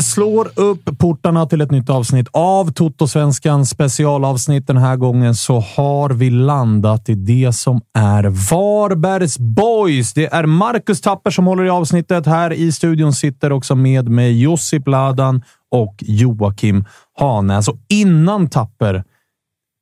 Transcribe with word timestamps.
Vi 0.00 0.04
slår 0.04 0.50
upp 0.54 0.98
portarna 0.98 1.46
till 1.46 1.60
ett 1.60 1.70
nytt 1.70 1.90
avsnitt 1.90 2.28
av 2.32 2.72
Toto-svenskan 2.72 3.66
specialavsnitt. 3.66 4.66
Den 4.66 4.76
här 4.76 4.96
gången 4.96 5.34
så 5.34 5.60
har 5.60 6.10
vi 6.10 6.30
landat 6.30 7.08
i 7.08 7.14
det 7.14 7.52
som 7.52 7.80
är 7.94 8.22
Varbergs 8.24 9.38
Boys. 9.38 10.12
Det 10.12 10.26
är 10.26 10.46
Marcus 10.46 11.00
Tapper 11.00 11.30
som 11.30 11.46
håller 11.46 11.64
i 11.64 11.70
avsnittet. 11.70 12.26
Här 12.26 12.52
i 12.52 12.72
studion 12.72 13.12
sitter 13.12 13.52
också 13.52 13.74
med 13.74 14.08
mig 14.08 14.42
Josip 14.42 14.88
Ladan 14.88 15.42
och 15.70 15.94
Joakim 16.00 16.84
Hanäs 17.18 17.56
alltså, 17.56 17.70
och 17.70 17.78
innan 17.88 18.48
Tapper 18.48 19.04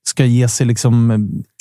ska 0.09 0.25
ge 0.25 0.49
sig 0.49 0.67
liksom 0.67 1.11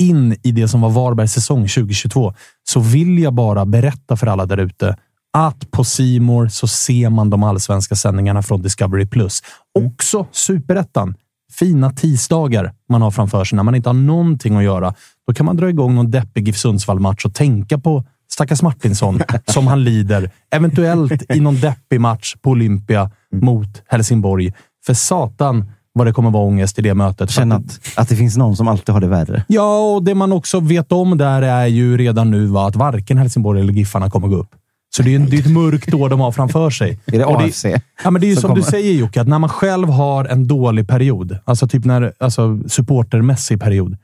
in 0.01 0.35
i 0.43 0.51
det 0.51 0.67
som 0.67 0.81
var 0.81 0.89
Varbergs 0.89 1.33
säsong 1.33 1.67
2022 1.67 2.33
så 2.63 2.79
vill 2.79 3.19
jag 3.19 3.33
bara 3.33 3.65
berätta 3.65 4.17
för 4.17 4.27
alla 4.27 4.45
där 4.45 4.57
ute 4.57 4.97
att 5.37 5.71
på 5.71 5.83
Simor 5.83 6.47
så 6.47 6.67
ser 6.67 7.09
man 7.09 7.29
de 7.29 7.43
allsvenska 7.43 7.95
sändningarna 7.95 8.43
från 8.43 8.61
Discovery+. 8.61 9.05
Plus. 9.05 9.41
Också 9.79 10.27
superettan. 10.31 11.15
Fina 11.51 11.91
tisdagar 11.91 12.73
man 12.89 13.01
har 13.01 13.11
framför 13.11 13.43
sig 13.45 13.55
när 13.55 13.63
man 13.63 13.75
inte 13.75 13.89
har 13.89 13.93
någonting 13.93 14.55
att 14.55 14.63
göra. 14.63 14.93
Då 15.27 15.33
kan 15.33 15.45
man 15.45 15.57
dra 15.57 15.69
igång 15.69 15.95
någon 15.95 16.11
deppig 16.11 16.47
GIF 16.47 16.57
Sundsvall-match 16.57 17.25
och 17.25 17.33
tänka 17.33 17.77
på 17.77 18.03
stackars 18.31 18.61
Martinsson 18.61 19.21
som 19.45 19.67
han 19.67 19.83
lider. 19.83 20.31
Eventuellt 20.51 21.31
i 21.35 21.39
någon 21.39 21.59
deppig 21.59 22.01
match 22.01 22.35
på 22.41 22.49
Olympia 22.49 23.11
mot 23.31 23.83
Helsingborg. 23.87 24.53
För 24.85 24.93
satan 24.93 25.65
vad 25.93 26.07
det 26.07 26.13
kommer 26.13 26.31
vara 26.31 26.43
ångest 26.43 26.79
i 26.79 26.81
det 26.81 26.93
mötet. 26.93 27.31
Känna 27.31 27.55
att, 27.55 27.79
att 27.95 28.09
det 28.09 28.15
finns 28.15 28.37
någon 28.37 28.55
som 28.55 28.67
alltid 28.67 28.93
har 28.93 29.01
det 29.01 29.07
värre. 29.07 29.43
Ja, 29.47 29.93
och 29.93 30.03
det 30.03 30.15
man 30.15 30.31
också 30.31 30.59
vet 30.59 30.91
om 30.91 31.17
där 31.17 31.41
är 31.41 31.67
ju 31.67 31.97
redan 31.97 32.31
nu 32.31 32.45
va, 32.45 32.67
att 32.67 32.75
varken 32.75 33.17
Helsingborg 33.17 33.61
eller 33.61 33.73
Giffarna 33.73 34.09
kommer 34.09 34.27
gå 34.27 34.35
upp. 34.35 34.55
Så 34.97 35.03
det 35.03 35.15
är, 35.15 35.19
det 35.19 35.37
är 35.37 35.39
ett 35.39 35.51
mörkt 35.51 35.93
år 35.93 36.09
de 36.09 36.19
har 36.19 36.31
framför 36.31 36.69
sig. 36.69 36.99
Är 37.05 37.19
det 37.19 37.25
AFC? 37.25 37.65
Ja, 38.03 38.11
men 38.11 38.21
det 38.21 38.27
är 38.27 38.29
ju 38.29 38.35
som 38.35 38.41
som 38.41 38.55
du 38.55 38.63
säger 38.63 38.93
Jocke, 38.93 39.21
att 39.21 39.27
när 39.27 39.39
man 39.39 39.49
själv 39.49 39.89
har 39.89 40.25
en 40.25 40.47
dålig 40.47 40.87
period, 40.87 41.37
alltså 41.45 41.67
typ 41.67 41.85
när 41.85 42.13
alltså 42.17 42.59
supportermässig 42.67 43.59
period, 43.59 43.97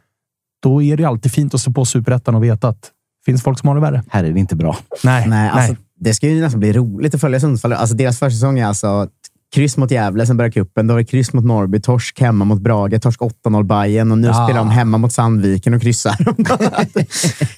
då 0.63 0.81
är 0.81 0.97
det 0.97 1.05
alltid 1.05 1.31
fint 1.31 1.53
att 1.53 1.61
stå 1.61 1.71
på 1.71 1.85
superettan 1.85 2.35
och 2.35 2.43
veta 2.43 2.67
att 2.67 2.81
det 2.81 3.25
finns 3.25 3.43
folk 3.43 3.59
som 3.59 3.67
har 3.67 3.75
det 3.75 3.81
värre. 3.81 4.03
Här 4.09 4.23
är 4.23 4.31
det 4.31 4.39
inte 4.39 4.55
bra. 4.55 4.77
Nej, 5.03 5.27
Nej, 5.27 5.49
alltså, 5.49 5.71
nej. 5.71 5.81
det 5.99 6.13
ska 6.13 6.27
ju 6.27 6.41
nästan 6.41 6.59
bli 6.59 6.73
roligt 6.73 7.15
att 7.15 7.21
följa 7.21 7.39
Sundsvall. 7.39 7.73
Alltså, 7.73 7.95
deras 7.95 8.19
försäsong 8.19 8.59
är 8.59 8.65
alltså 8.65 9.07
kryss 9.53 9.77
mot 9.77 9.91
Gävle, 9.91 10.25
sen 10.27 10.37
börjar 10.37 10.51
cupen. 10.51 10.87
Då 10.87 10.93
är 10.93 10.97
det 10.97 11.05
kryss 11.05 11.33
mot 11.33 11.45
Norrby, 11.45 11.81
torsk 11.81 12.19
hemma 12.21 12.45
mot 12.45 12.61
Brage, 12.61 13.01
torsk 13.01 13.19
8-0 13.19 13.63
Bajen 13.63 14.11
och 14.11 14.17
nu 14.17 14.27
Ja. 14.27 14.33
spelar 14.33 14.59
de 14.59 14.69
hemma 14.69 14.97
mot 14.97 15.13
Sandviken 15.13 15.73
och 15.73 15.81
kryssar. 15.81 16.15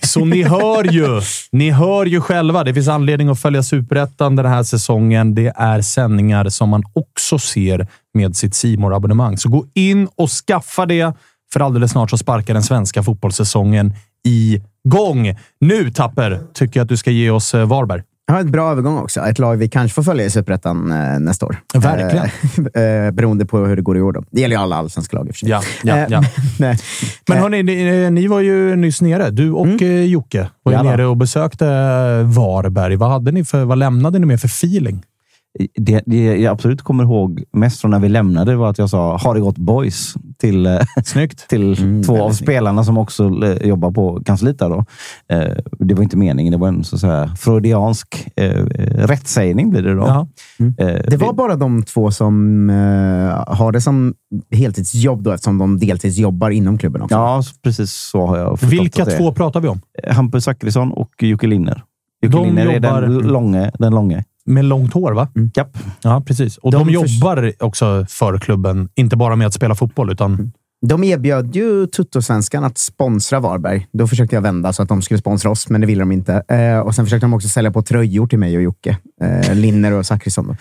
Så 0.06 0.26
ni 0.26 0.44
hör 0.44 0.84
ju. 0.92 1.22
Ni 1.52 1.72
hör 1.72 2.06
ju 2.06 2.22
själva. 2.22 2.64
Det 2.64 2.74
finns 2.74 2.88
anledning 2.88 3.30
att 3.30 3.40
följa 3.40 3.64
Superettan 3.64 4.36
den 4.36 4.46
här 4.46 4.64
säsongen. 4.64 5.36
Det 5.36 5.54
är 5.56 5.82
sändningar 5.82 6.50
som 6.50 6.70
man 6.70 6.84
också 6.94 7.40
ser 7.40 7.88
med 8.14 8.36
sitt 8.36 8.56
simor 8.56 8.96
abonnemang 8.96 9.38
Så 9.38 9.50
gå 9.50 9.66
in 9.74 10.08
och 10.16 10.30
skaffa 10.30 10.86
det, 10.86 11.14
för 11.54 11.60
alldeles 11.60 11.92
snart 11.92 12.10
så 12.10 12.18
sparkar 12.18 12.54
den 12.54 12.64
svenska 12.64 13.04
fotbollssäsongen 13.04 13.94
igång. 14.24 15.36
Nu, 15.60 15.92
Tapper, 15.92 16.42
tycker 16.54 16.80
jag 16.80 16.84
att 16.84 16.90
du 16.90 16.98
ska 16.98 17.12
ge 17.12 17.30
oss 17.30 17.54
eh, 17.54 17.66
Varberg. 17.66 18.02
Har 18.32 18.40
ett 18.40 18.48
bra 18.48 18.72
övergång 18.72 18.98
också. 18.98 19.20
Ett 19.20 19.40
lag 19.40 19.56
vi 19.58 19.68
kanske 19.70 19.96
får 19.96 20.04
följa 20.04 20.26
i 20.26 20.30
Superettan 20.30 20.92
eh, 20.92 21.20
nästa 21.20 21.46
år. 21.46 21.58
Verkligen. 21.74 22.30
Eh, 22.74 22.82
eh, 23.06 23.12
beroende 23.12 23.46
på 23.46 23.58
hur 23.58 23.76
det 23.76 23.82
går 23.82 23.98
i 23.98 24.02
år. 24.02 24.12
Då. 24.14 24.24
Det 24.32 24.42
gäller 24.42 24.56
ju 24.56 24.62
alla 24.62 24.76
allsvenska 24.76 25.18
lag 25.18 25.28
i 25.28 25.32
och 25.32 25.36
för 25.36 25.40
sig. 25.40 25.50
Ja, 25.50 25.62
ja, 25.84 25.96
Eh, 25.98 26.06
ja. 26.10 26.24
Men 26.60 26.78
Eh, 27.38 27.42
hörni, 27.42 27.64
ni, 27.64 28.10
ni 28.10 28.28
var 28.28 28.40
ju 28.40 28.76
nyss 28.76 29.02
nere. 29.02 29.30
Du 29.30 29.52
och 29.52 29.66
mm. 29.66 30.06
Jocke 30.06 30.48
var 30.64 30.72
ju 30.72 30.78
Jalla. 30.78 30.92
nere 30.92 31.06
och 31.06 31.18
besökte 31.18 31.66
Varberg. 32.24 32.96
Vad, 32.96 33.10
hade 33.10 33.32
ni 33.32 33.46
för, 33.46 33.64
vad 33.64 33.78
lämnade 33.78 34.20
ni 34.20 34.26
med 34.26 34.42
för 34.42 34.48
feeling? 34.48 35.04
Det, 35.76 36.04
det 36.06 36.26
jag 36.38 36.52
absolut 36.52 36.82
kommer 36.82 37.04
ihåg 37.04 37.44
mest 37.54 37.82
från 37.82 37.92
när 37.92 38.00
vi 38.00 38.10
lämnade 38.10 38.56
var 38.56 38.70
att 38.70 38.78
jag 38.78 38.90
sa 38.90 39.18
“Har 39.18 39.34
det 39.36 39.40
gått 39.42 39.58
boys?” 39.58 40.14
till, 40.38 40.66
eh, 40.66 40.80
Snyggt. 41.06 41.48
till 41.50 41.80
Mm, 41.84 42.04
två 42.04 42.22
av 42.24 42.32
spelarna 42.32 42.84
som 42.84 42.98
också 42.98 43.44
eh, 43.46 43.68
jobbar 43.68 43.92
på 43.92 44.22
kansliet. 44.26 44.60
Där 44.60 44.70
då. 44.70 44.86
Eh, 45.36 45.52
Det 45.80 45.94
var 45.94 46.04
inte 46.04 46.18
meningen. 46.18 46.52
Det 46.52 46.58
var 46.58 46.68
en 46.68 46.84
så 46.84 46.96
att 46.96 47.00
säga, 47.02 47.36
freudiansk 47.40 48.28
rättsägning 48.96 49.70
blir 49.70 49.82
det 49.82 49.94
då. 49.96 50.02
Ja. 50.08 50.28
Eh, 50.78 51.02
Det 51.10 51.18
var 51.18 51.34
bara 51.34 51.56
de 51.56 51.84
två 51.84 52.12
som 52.12 52.70
eh, 52.70 53.56
har 53.58 53.72
det 53.72 53.82
som 53.82 54.14
heltidsjobb 54.52 55.24
då, 55.24 55.32
eftersom 55.32 55.58
de 55.58 55.80
deltidsjobbar 55.80 56.50
inom 56.50 56.78
klubben 56.78 57.02
också. 57.02 57.16
Ja, 57.16 57.42
precis 57.64 57.92
så 57.94 58.26
har 58.26 58.38
jag 58.38 58.60
förstått 58.60 58.80
Vilka 58.80 59.06
det 59.06 59.12
två 59.18 59.32
pratar 59.32 59.60
vi 59.62 59.68
om? 59.68 59.82
Hampus 60.10 60.44
Zachrisson 60.44 60.92
och 60.92 61.10
Jocke 61.24 61.48
Linner. 61.48 61.84
Jocke 62.22 62.38
De 62.38 62.46
Linner 62.46 62.68
är 62.68 62.74
jobbar- 62.74 63.02
den 63.02 63.18
långe. 63.18 63.72
Den 63.80 63.94
långe. 63.96 64.24
Med 64.46 64.66
långt 64.66 64.94
hår, 64.94 65.12
va? 65.12 65.28
Japp. 65.56 65.78
Ja, 66.02 66.24
precis. 66.28 66.58
Och 66.58 66.72
de, 66.72 66.88
De 66.88 66.94
jobbar 66.94 67.54
också 67.60 68.06
för 68.10 68.38
klubben, 68.38 68.90
inte 68.96 69.16
bara 69.16 69.36
med 69.36 69.48
att 69.48 69.54
spela 69.54 69.76
fotboll, 69.76 70.12
utan 70.12 70.52
De 70.88 71.04
erbjöd 71.04 71.56
ju 71.56 71.88
Tuttosvenskan 71.88 72.64
att 72.64 72.78
sponsra 72.78 73.40
Varberg. 73.40 73.88
Då 73.94 74.08
försökte 74.08 74.36
jag 74.36 74.42
vända 74.42 74.74
så 74.74 74.82
att 74.84 74.90
de 74.90 75.02
skulle 75.02 75.18
sponsra 75.18 75.50
oss, 75.52 75.70
men 75.70 75.82
det 75.82 75.88
ville 75.88 76.02
de 76.02 76.12
inte. 76.12 76.44
Eh, 76.48 76.80
och 76.80 76.96
Sen 76.96 77.06
försökte 77.06 77.26
de 77.26 77.34
också 77.34 77.48
sälja 77.48 77.72
på 77.72 77.82
tröjor 77.82 78.28
till 78.28 78.40
mig 78.40 78.58
och 78.58 78.64
Jocke. 78.64 78.98
Eh, 79.22 79.56
Linner 79.56 79.92
och 79.92 80.06
Zachrisson. 80.06 80.58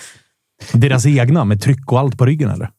deras 0.73 1.07
egna 1.07 1.45
med 1.45 1.61
tryck 1.63 1.93
och 1.93 1.99
allt 1.99 2.19
på 2.19 2.27
ryggen, 2.27 2.51
eller? 2.51 2.71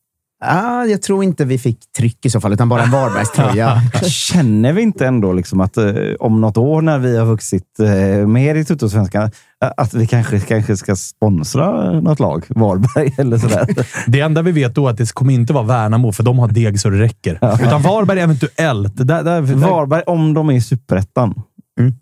Ah, 0.45 0.83
jag 0.85 1.01
tror 1.01 1.23
inte 1.23 1.45
vi 1.45 1.57
fick 1.57 1.79
tryck 1.97 2.25
i 2.25 2.29
så 2.29 2.41
fall, 2.41 2.53
utan 2.53 2.69
bara 2.69 2.83
en 2.83 2.91
Varbergströja. 2.91 3.81
Känner 4.09 4.73
vi 4.73 4.81
inte 4.81 5.07
ändå 5.07 5.33
liksom 5.33 5.61
att 5.61 5.77
eh, 5.77 5.93
om 6.19 6.41
något 6.41 6.57
år 6.57 6.81
när 6.81 6.99
vi 6.99 7.17
har 7.17 7.25
vuxit 7.25 7.79
eh, 7.79 8.27
mer 8.27 8.55
i 8.55 8.65
Tuttosvenskan, 8.65 9.31
att 9.77 9.93
vi 9.93 10.07
kanske, 10.07 10.39
kanske 10.39 10.77
ska 10.77 10.95
sponsra 10.95 11.91
något 12.01 12.19
lag? 12.19 12.45
Varberg 12.49 13.13
eller 13.17 13.37
sådär. 13.37 13.67
Det 14.07 14.19
enda 14.19 14.41
vi 14.41 14.51
vet 14.51 14.75
då 14.75 14.87
är 14.87 14.91
att 14.91 14.97
det 14.97 15.13
kommer 15.13 15.33
inte 15.33 15.53
vara 15.53 15.63
Värnamo, 15.63 16.11
för 16.11 16.23
de 16.23 16.39
har 16.39 16.47
deg 16.47 16.79
så 16.79 16.89
det 16.89 16.99
räcker. 16.99 17.39
Utan 17.63 17.81
Varberg 17.81 18.19
eventuellt. 18.19 18.97
Där, 18.97 19.23
där, 19.23 19.41
Varberg, 19.41 20.03
om 20.05 20.33
de 20.33 20.49
är 20.49 20.53
i 20.53 20.61
superettan, 20.61 21.33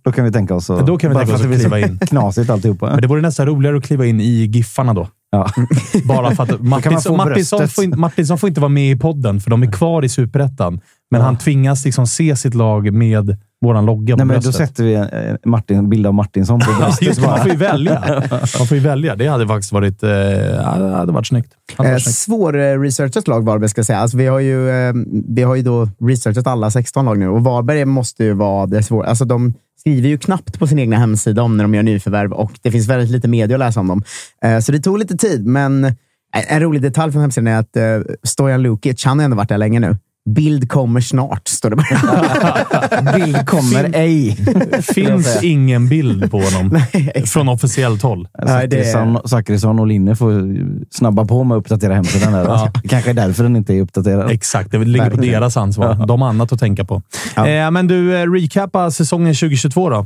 då 0.01 0.11
kan 0.11 0.25
vi 0.25 0.31
tänka 0.31 0.55
oss 0.55 0.69
att... 0.69 0.87
Då 0.87 0.97
kan 0.97 1.09
vi 1.09 1.15
tänka 1.15 1.33
oss 1.33 1.41
att 1.41 1.59
kliva 1.59 1.79
in. 1.79 1.99
Knasigt 1.99 2.49
alltihopa. 2.49 2.85
Men 2.85 3.01
det 3.01 3.07
vore 3.07 3.21
nästan 3.21 3.45
roligare 3.45 3.77
att 3.77 3.83
kliva 3.83 4.05
in 4.05 4.21
i 4.21 4.45
Giffarna 4.45 4.93
då. 4.93 5.07
Ja. 5.31 5.49
Bara 6.03 6.35
för 6.35 6.43
att 6.43 6.61
Martinsson, 6.61 7.17
bröstet. 7.17 7.71
får 7.71 8.37
får 8.37 8.47
inte 8.47 8.61
vara 8.61 8.69
med 8.69 8.91
i 8.91 8.95
podden, 8.95 9.41
för 9.41 9.49
de 9.49 9.63
är 9.63 9.71
kvar 9.71 10.05
i 10.05 10.09
superettan. 10.09 10.81
Men 11.11 11.21
han 11.21 11.37
tvingas 11.37 11.85
liksom 11.85 12.07
se 12.07 12.35
sitt 12.35 12.53
lag 12.53 12.93
med 12.93 13.37
våran 13.63 13.85
logga 13.85 14.13
på 14.15 14.17
Nej, 14.17 14.25
men 14.25 14.35
då 14.35 14.41
bröstet. 14.41 14.67
sätter 14.69 14.83
vi 14.83 14.95
en 14.95 15.37
Martin, 15.45 15.77
en 15.77 15.89
bild 15.89 16.07
av 16.07 16.13
Martinsson 16.13 16.59
på 16.59 16.71
bröstet. 16.79 17.21
man 17.21 17.39
får 17.39 17.51
ju 17.51 17.57
välja. 17.57 18.03
Man 18.59 18.67
får 18.67 18.77
ju 18.77 18.83
välja. 18.83 19.15
Det 19.15 19.27
hade 19.27 19.47
faktiskt 19.47 19.71
varit, 19.71 20.03
eh, 20.03 20.09
hade 20.93 21.11
varit 21.11 21.27
snyggt. 21.27 21.51
Hade 21.77 21.89
Eh, 21.89 21.93
varit 21.93 22.03
snyggt. 22.03 22.17
Svår-researchat 22.17 23.27
lag 23.27 23.45
Varberg, 23.45 23.69
ska 23.69 23.79
jag 23.79 23.85
säga. 23.85 23.99
Alltså, 23.99 24.17
vi, 24.17 24.27
har 24.27 24.39
ju, 24.39 24.69
eh, 24.69 24.93
vi 25.29 25.43
har 25.43 25.55
ju 25.55 25.61
då 25.61 25.87
researchat 26.01 26.47
alla 26.47 26.71
16 26.71 27.05
lag 27.05 27.17
nu 27.19 27.27
och 27.27 27.43
Varberg 27.43 27.85
måste 27.85 28.23
ju 28.23 28.33
vara 28.33 28.65
det 28.65 28.83
svåra. 28.83 29.07
Alltså, 29.07 29.25
de 29.25 29.53
skriver 29.79 30.09
ju 30.09 30.17
knappt 30.17 30.59
på 30.59 30.67
sin 30.67 30.79
egna 30.79 30.97
hemsida 30.97 31.41
om 31.41 31.57
när 31.57 31.63
de 31.63 31.75
gör 31.75 31.83
nyförvärv 31.83 32.31
och 32.33 32.51
det 32.61 32.71
finns 32.71 32.87
väldigt 32.89 33.09
lite 33.09 33.27
media 33.27 33.55
att 33.55 33.59
läsa 33.59 33.79
om 33.79 33.87
dem. 33.87 34.03
Eh, 34.43 34.59
så 34.59 34.71
det 34.71 34.79
tog 34.79 34.97
lite 34.99 35.17
tid, 35.17 35.45
men 35.45 35.83
en- 35.85 35.93
en 36.47 36.59
rolig 36.61 36.81
detalj 36.81 37.11
från 37.11 37.21
hemsidan 37.21 37.47
är 37.47 37.59
att 37.59 37.75
eh, 37.77 37.83
Stojan 38.23 38.61
Lukic, 38.61 39.05
han 39.05 39.19
har 39.19 39.23
ändå 39.25 39.37
varit 39.37 39.49
där 39.49 39.57
länge 39.57 39.79
nu. 39.79 39.95
Bild 40.29 40.69
kommer 40.69 41.01
snart, 41.01 41.47
står 41.47 41.69
det 41.69 41.75
bara. 41.75 43.13
Bild 43.17 43.45
kommer 43.47 43.91
ej. 43.93 44.37
finns 44.81 45.43
ingen 45.43 45.89
bild 45.89 46.31
på 46.31 46.39
honom 46.41 46.79
från 47.25 47.49
officiellt 47.49 48.01
håll. 48.01 48.27
Är- 48.37 49.27
Zachrisson, 49.27 49.79
och 49.79 49.87
Linne 49.87 50.15
får 50.15 50.31
snabba 50.95 51.25
på 51.25 51.43
med 51.43 51.55
att 51.57 51.59
uppdatera 51.61 51.93
hemsidan. 51.93 52.33
Där. 52.33 52.43
Ja. 52.43 52.71
Kanske 52.89 53.09
är 53.09 53.13
därför 53.13 53.43
den 53.43 53.55
inte 53.55 53.73
är 53.73 53.81
uppdaterad. 53.81 54.31
Exakt, 54.31 54.71
det 54.71 54.77
ligger 54.77 55.09
på 55.09 55.17
deras 55.21 55.57
ansvar. 55.57 56.05
De 56.07 56.21
har 56.21 56.29
annat 56.29 56.51
att 56.53 56.59
tänka 56.59 56.85
på. 56.85 57.01
Ja. 57.35 57.47
Eh, 57.47 57.71
men 57.71 57.87
du, 57.87 58.15
eh, 58.17 58.31
recappa 58.31 58.91
säsongen 58.91 59.35
2022 59.35 59.89
då. 59.89 60.05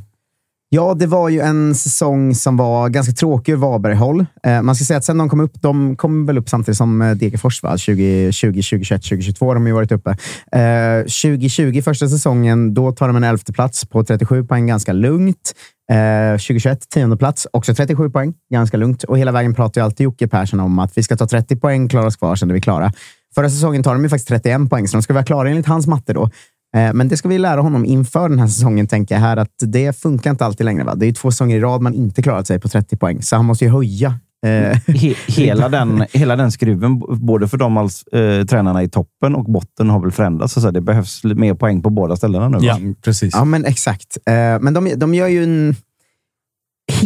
Ja, 0.70 0.94
det 0.94 1.08
var 1.08 1.30
ju 1.30 1.40
en 1.40 1.76
säsong 1.76 2.36
som 2.36 2.58
var 2.58 2.90
ganska 2.90 3.14
tråkig 3.14 3.52
ur 3.52 3.58
Varberg-håll. 3.58 4.26
Eh, 4.44 4.62
man 4.62 4.76
ska 4.76 4.86
säga 4.86 4.98
att 4.98 5.06
sen 5.06 5.18
de 5.18 5.30
kom 5.30 5.40
upp, 5.40 5.62
de 5.62 5.96
kom 5.96 6.26
väl 6.26 6.38
upp 6.38 6.50
samtidigt 6.50 6.78
som 6.78 7.02
eh, 7.02 7.12
Degerfors, 7.12 7.62
2020, 7.62 8.32
2021, 8.32 9.04
2022 9.04 9.54
de 9.54 9.64
har 9.64 9.68
ju 9.68 9.74
varit 9.74 9.92
uppe. 9.92 10.10
Eh, 10.52 11.00
2020, 11.00 11.82
första 11.82 12.08
säsongen, 12.08 12.74
då 12.74 12.92
tar 12.92 13.08
de 13.08 13.16
en 13.16 13.24
elfte 13.24 13.54
plats 13.54 13.86
på 13.86 14.04
37 14.04 14.46
poäng, 14.46 14.68
ganska 14.68 14.94
lugnt. 14.94 15.54
Eh, 15.92 16.38
2021, 16.38 16.90
tionde 16.90 17.18
plats, 17.18 17.48
också 17.52 17.76
37 17.76 18.10
poäng, 18.10 18.34
ganska 18.54 18.78
lugnt. 18.78 19.04
Och 19.04 19.18
hela 19.18 19.32
vägen 19.32 19.54
pratar 19.54 19.82
ju 19.82 19.86
alltid 19.86 20.04
Jocke 20.04 20.28
Persson 20.28 20.60
om 20.60 20.80
att 20.80 20.98
vi 20.98 21.04
ska 21.04 21.18
ta 21.18 21.28
30 21.28 21.56
poäng, 21.56 21.90
klara 21.90 22.08
oss 22.08 22.16
kvar, 22.16 22.36
sen 22.36 22.50
är 22.50 22.54
vi 22.54 22.62
klara. 22.62 22.92
Förra 23.36 23.50
säsongen 23.50 23.84
tar 23.84 23.94
de 23.94 24.04
ju 24.04 24.10
faktiskt 24.10 24.28
31 24.28 24.70
poäng, 24.70 24.88
så 24.88 24.98
de 24.98 25.04
ska 25.04 25.14
vara 25.14 25.26
klara 25.26 25.50
enligt 25.50 25.68
hans 25.68 25.88
matte 25.88 26.14
då. 26.14 26.30
Eh, 26.76 26.94
Men 26.94 27.08
det 27.08 27.18
ska 27.18 27.30
vi 27.30 27.38
lära 27.38 27.62
honom 27.62 27.86
inför 27.86 28.30
den 28.30 28.40
här 28.40 28.48
säsongen, 28.48 28.88
tänker 28.88 29.16
jag 29.16 29.20
här, 29.22 29.38
att 29.38 29.54
det 29.60 30.00
funkar 30.00 30.32
inte 30.32 30.46
alltid 30.46 30.66
längre. 30.66 30.84
Va? 30.84 30.96
Det 30.96 31.06
är 31.06 31.08
ju 31.08 31.14
två 31.14 31.32
säsonger 31.32 31.58
i 31.58 31.60
rad 31.60 31.82
man 31.82 31.94
inte 31.94 32.22
klarat 32.22 32.48
sig 32.48 32.60
på 32.60 32.68
30 32.70 32.98
poäng, 32.98 33.22
så 33.22 33.36
han 33.36 33.46
måste 33.46 33.66
ju 33.66 33.72
höja. 33.72 34.20
Eh, 34.46 34.78
He, 34.88 35.14
hela, 35.28 35.70
den, 35.70 36.06
hela 36.14 36.36
den 36.36 36.52
skruven, 36.52 37.00
både 37.26 37.48
för 37.48 37.58
de 37.58 37.78
alls, 37.78 38.04
eh, 38.08 38.46
tränarna 38.46 38.84
i 38.84 38.90
toppen 38.90 39.36
och 39.36 39.46
botten, 39.46 39.90
har 39.90 40.00
väl 40.02 40.12
förändrats. 40.12 40.54
Så 40.54 40.72
det 40.72 40.82
behövs 40.82 41.24
mer 41.24 41.54
poäng 41.54 41.82
på 41.82 41.90
båda 41.90 42.16
ställena 42.16 42.50
nu. 42.50 42.68
va? 42.68 42.78
precis. 43.02 43.34
Ja, 43.34 43.46
men 43.46 43.66
exakt. 43.66 44.18
Eh, 44.26 44.34
Men 44.62 44.74
de, 44.74 44.94
de 44.98 45.14
gör 45.14 45.28
ju 45.28 45.44
en 45.44 45.76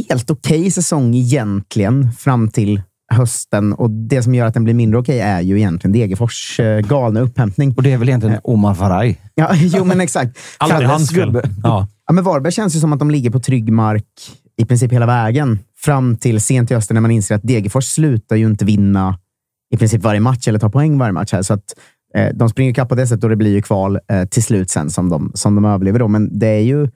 helt 0.08 0.31
okej 0.31 0.72
säsong 0.72 1.16
egentligen 1.16 2.12
fram 2.12 2.50
till 2.50 2.81
hösten. 3.13 3.74
Och 3.74 3.92
Det 3.92 4.24
som 4.24 4.36
gör 4.36 4.46
att 4.46 4.54
den 4.54 4.63
blir 4.63 4.74
mindre 4.74 5.00
okej 5.00 5.19
är 5.19 5.42
ju 5.42 5.58
egentligen 5.58 5.94
Degerfors 5.94 6.60
eh, 6.60 6.80
galna 6.80 7.19
upphämtning. 7.19 7.74
Och 7.78 7.84
det 7.84 7.92
är 7.94 7.98
väl 7.98 8.10
egentligen 8.10 8.40
Omar 8.44 8.74
Faraj. 8.74 9.18
Ja, 9.36 9.50
jo, 9.56 9.86
men 9.86 10.02
exakt. 10.02 10.38
Kalles 10.60 10.90
hans 10.90 11.10
fel. 11.12 11.25
gubbe. 11.25 11.50
Ja. 11.63 11.88
Ja, 12.08 12.13
men 12.13 12.24
Varberg 12.24 12.52
känns 12.54 12.75
ju 12.75 12.80
som 12.80 12.94
att 12.94 13.00
de 13.00 13.12
ligger 13.12 13.30
på 13.30 13.40
trygg 13.40 13.72
mark 13.72 14.06
i 14.58 14.66
princip 14.66 14.92
hela 14.94 15.06
vägen. 15.06 15.60
Fram 15.78 16.18
till 16.18 16.42
sent 16.42 16.72
i 16.72 16.74
hösten 16.74 16.96
när 16.96 17.02
man 17.02 17.12
inser 17.12 17.36
att 17.36 17.44
Degerfors 17.44 17.86
slutar 17.86 18.36
ju 18.36 18.46
inte 18.46 18.66
vinna 18.66 19.19
i 19.74 19.78
princip 19.78 20.04
varje 20.04 20.19
match 20.19 20.48
eller 20.48 20.60
ta 20.60 20.69
poäng 20.69 20.98
varje 20.98 21.13
match. 21.13 21.34
Här. 21.34 21.42
Så 21.42 21.54
att, 21.54 21.63
eh, 22.16 22.28
de 22.34 22.50
springer 22.50 22.72
ikapp 22.72 22.90
på 22.90 22.96
det 22.96 23.08
sättet 23.08 23.24
och 23.24 23.30
det 23.30 23.36
blir 23.36 23.52
ju 23.52 23.62
kval 23.62 24.00
eh, 24.12 24.25
till 24.25 24.44
slut 24.44 24.69
sen 24.69 24.90
som 24.90 25.10
de, 25.10 25.31
som 25.34 25.56
de 25.56 25.66
överlever. 25.66 26.00
Då. 26.00 26.08
Men 26.08 26.40
det 26.40 26.48
är 26.48 26.62
ju 26.62 26.88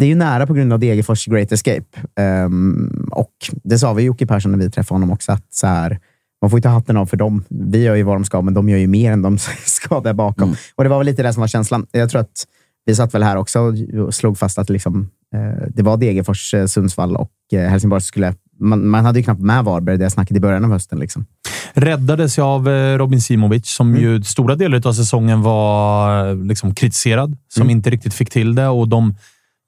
det 0.00 0.06
är 0.06 0.08
ju 0.08 0.14
nära 0.14 0.46
på 0.46 0.54
grund 0.54 0.72
av 0.72 0.78
Degerfors 0.78 1.26
Great 1.26 1.52
Escape. 1.52 1.84
Ehm, 2.16 3.08
och 3.12 3.32
det 3.64 3.78
sa 3.78 3.92
vi 3.92 4.02
Jocke 4.02 4.26
Persson 4.26 4.52
när 4.52 4.58
vi 4.58 4.70
träffade 4.70 4.94
honom 4.94 5.10
också. 5.10 5.32
Att 5.32 5.46
så 5.50 5.66
här, 5.66 5.98
man 6.40 6.50
får 6.50 6.58
ju 6.58 6.62
ta 6.62 6.68
hatten 6.68 6.96
av 6.96 7.06
för 7.06 7.16
dem. 7.16 7.44
Vi 7.48 7.82
gör 7.82 7.94
ju 7.94 8.02
vad 8.02 8.16
de 8.16 8.24
ska, 8.24 8.42
men 8.42 8.54
de 8.54 8.68
gör 8.68 8.78
ju 8.78 8.86
mer 8.86 9.12
än 9.12 9.22
de 9.22 9.38
ska 9.64 10.00
där 10.00 10.12
bakom. 10.12 10.54
Och 10.74 10.84
det 10.84 10.90
var 10.90 10.98
väl 10.98 11.06
lite 11.06 11.22
det 11.22 11.32
som 11.32 11.40
var 11.40 11.48
känslan. 11.48 11.86
Jag 11.92 12.10
tror 12.10 12.20
att 12.20 12.46
vi 12.84 12.94
satt 12.94 13.14
väl 13.14 13.22
här 13.22 13.36
också 13.36 13.60
och 13.60 14.14
slog 14.14 14.38
fast 14.38 14.58
att 14.58 14.70
liksom, 14.70 15.10
eh, 15.34 15.68
det 15.68 15.82
var 15.82 15.96
Degerfors, 15.96 16.54
eh, 16.54 16.66
Sundsvall 16.66 17.16
och 17.16 17.32
eh, 17.52 17.70
Helsingborg 17.70 18.02
skulle... 18.02 18.34
Man, 18.58 18.88
man 18.88 19.04
hade 19.04 19.18
ju 19.18 19.22
knappt 19.22 19.40
med 19.40 19.64
Varberg, 19.64 19.98
det 19.98 20.10
snacket 20.10 20.36
i 20.36 20.40
början 20.40 20.64
av 20.64 20.70
hösten. 20.70 20.98
Liksom. 20.98 21.26
Räddades 21.72 22.38
jag 22.38 22.46
av 22.46 22.68
eh, 22.68 22.98
Robin 22.98 23.20
Simovic, 23.20 23.66
som 23.66 23.96
ju 23.96 24.22
stora 24.22 24.54
delar 24.54 24.86
av 24.86 24.92
säsongen 24.92 25.42
var 25.42 26.34
liksom 26.34 26.74
kritiserad, 26.74 27.36
som 27.48 27.70
inte 27.70 27.90
riktigt 27.90 28.14
fick 28.14 28.30
till 28.30 28.54
det. 28.54 28.68
Och 28.68 28.88
de, 28.88 29.14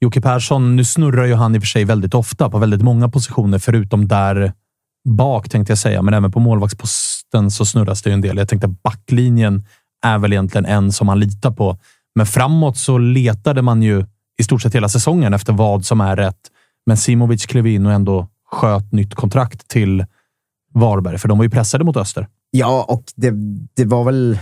Jocke 0.02 0.20
Persson, 0.20 0.76
nu 0.76 0.84
snurrar 0.84 1.24
ju 1.24 1.34
han 1.34 1.54
i 1.54 1.58
och 1.58 1.62
för 1.62 1.66
sig 1.66 1.84
väldigt 1.84 2.14
ofta 2.14 2.50
på 2.50 2.58
väldigt 2.58 2.82
många 2.82 3.08
positioner, 3.08 3.58
förutom 3.58 4.08
där 4.08 4.52
bak 5.08 5.48
tänkte 5.48 5.70
jag 5.70 5.78
säga, 5.78 6.02
men 6.02 6.14
även 6.14 6.32
på 6.32 6.40
målvaktsposten 6.40 7.50
så 7.50 7.64
snurras 7.64 8.02
det 8.02 8.10
ju 8.10 8.14
en 8.14 8.20
del. 8.20 8.36
Jag 8.36 8.48
tänkte 8.48 8.68
backlinjen 8.68 9.66
är 10.06 10.18
väl 10.18 10.32
egentligen 10.32 10.66
en 10.66 10.92
som 10.92 11.06
man 11.06 11.20
litar 11.20 11.50
på. 11.50 11.78
Men 12.14 12.26
framåt 12.26 12.76
så 12.76 12.98
letade 12.98 13.62
man 13.62 13.82
ju 13.82 14.06
i 14.40 14.44
stort 14.44 14.62
sett 14.62 14.74
hela 14.74 14.88
säsongen 14.88 15.34
efter 15.34 15.52
vad 15.52 15.84
som 15.84 16.00
är 16.00 16.16
rätt. 16.16 16.40
Men 16.86 16.96
Simovic 16.96 17.46
klev 17.46 17.66
in 17.66 17.86
och 17.86 17.92
ändå 17.92 18.28
sköt 18.50 18.92
nytt 18.92 19.14
kontrakt 19.14 19.68
till 19.68 20.04
Varberg, 20.74 21.18
för 21.18 21.28
de 21.28 21.38
var 21.38 21.44
ju 21.44 21.50
pressade 21.50 21.84
mot 21.84 21.96
Öster. 21.96 22.28
Ja, 22.50 22.86
och 22.88 23.04
det, 23.16 23.30
det 23.76 23.84
var 23.84 24.04
väl 24.04 24.38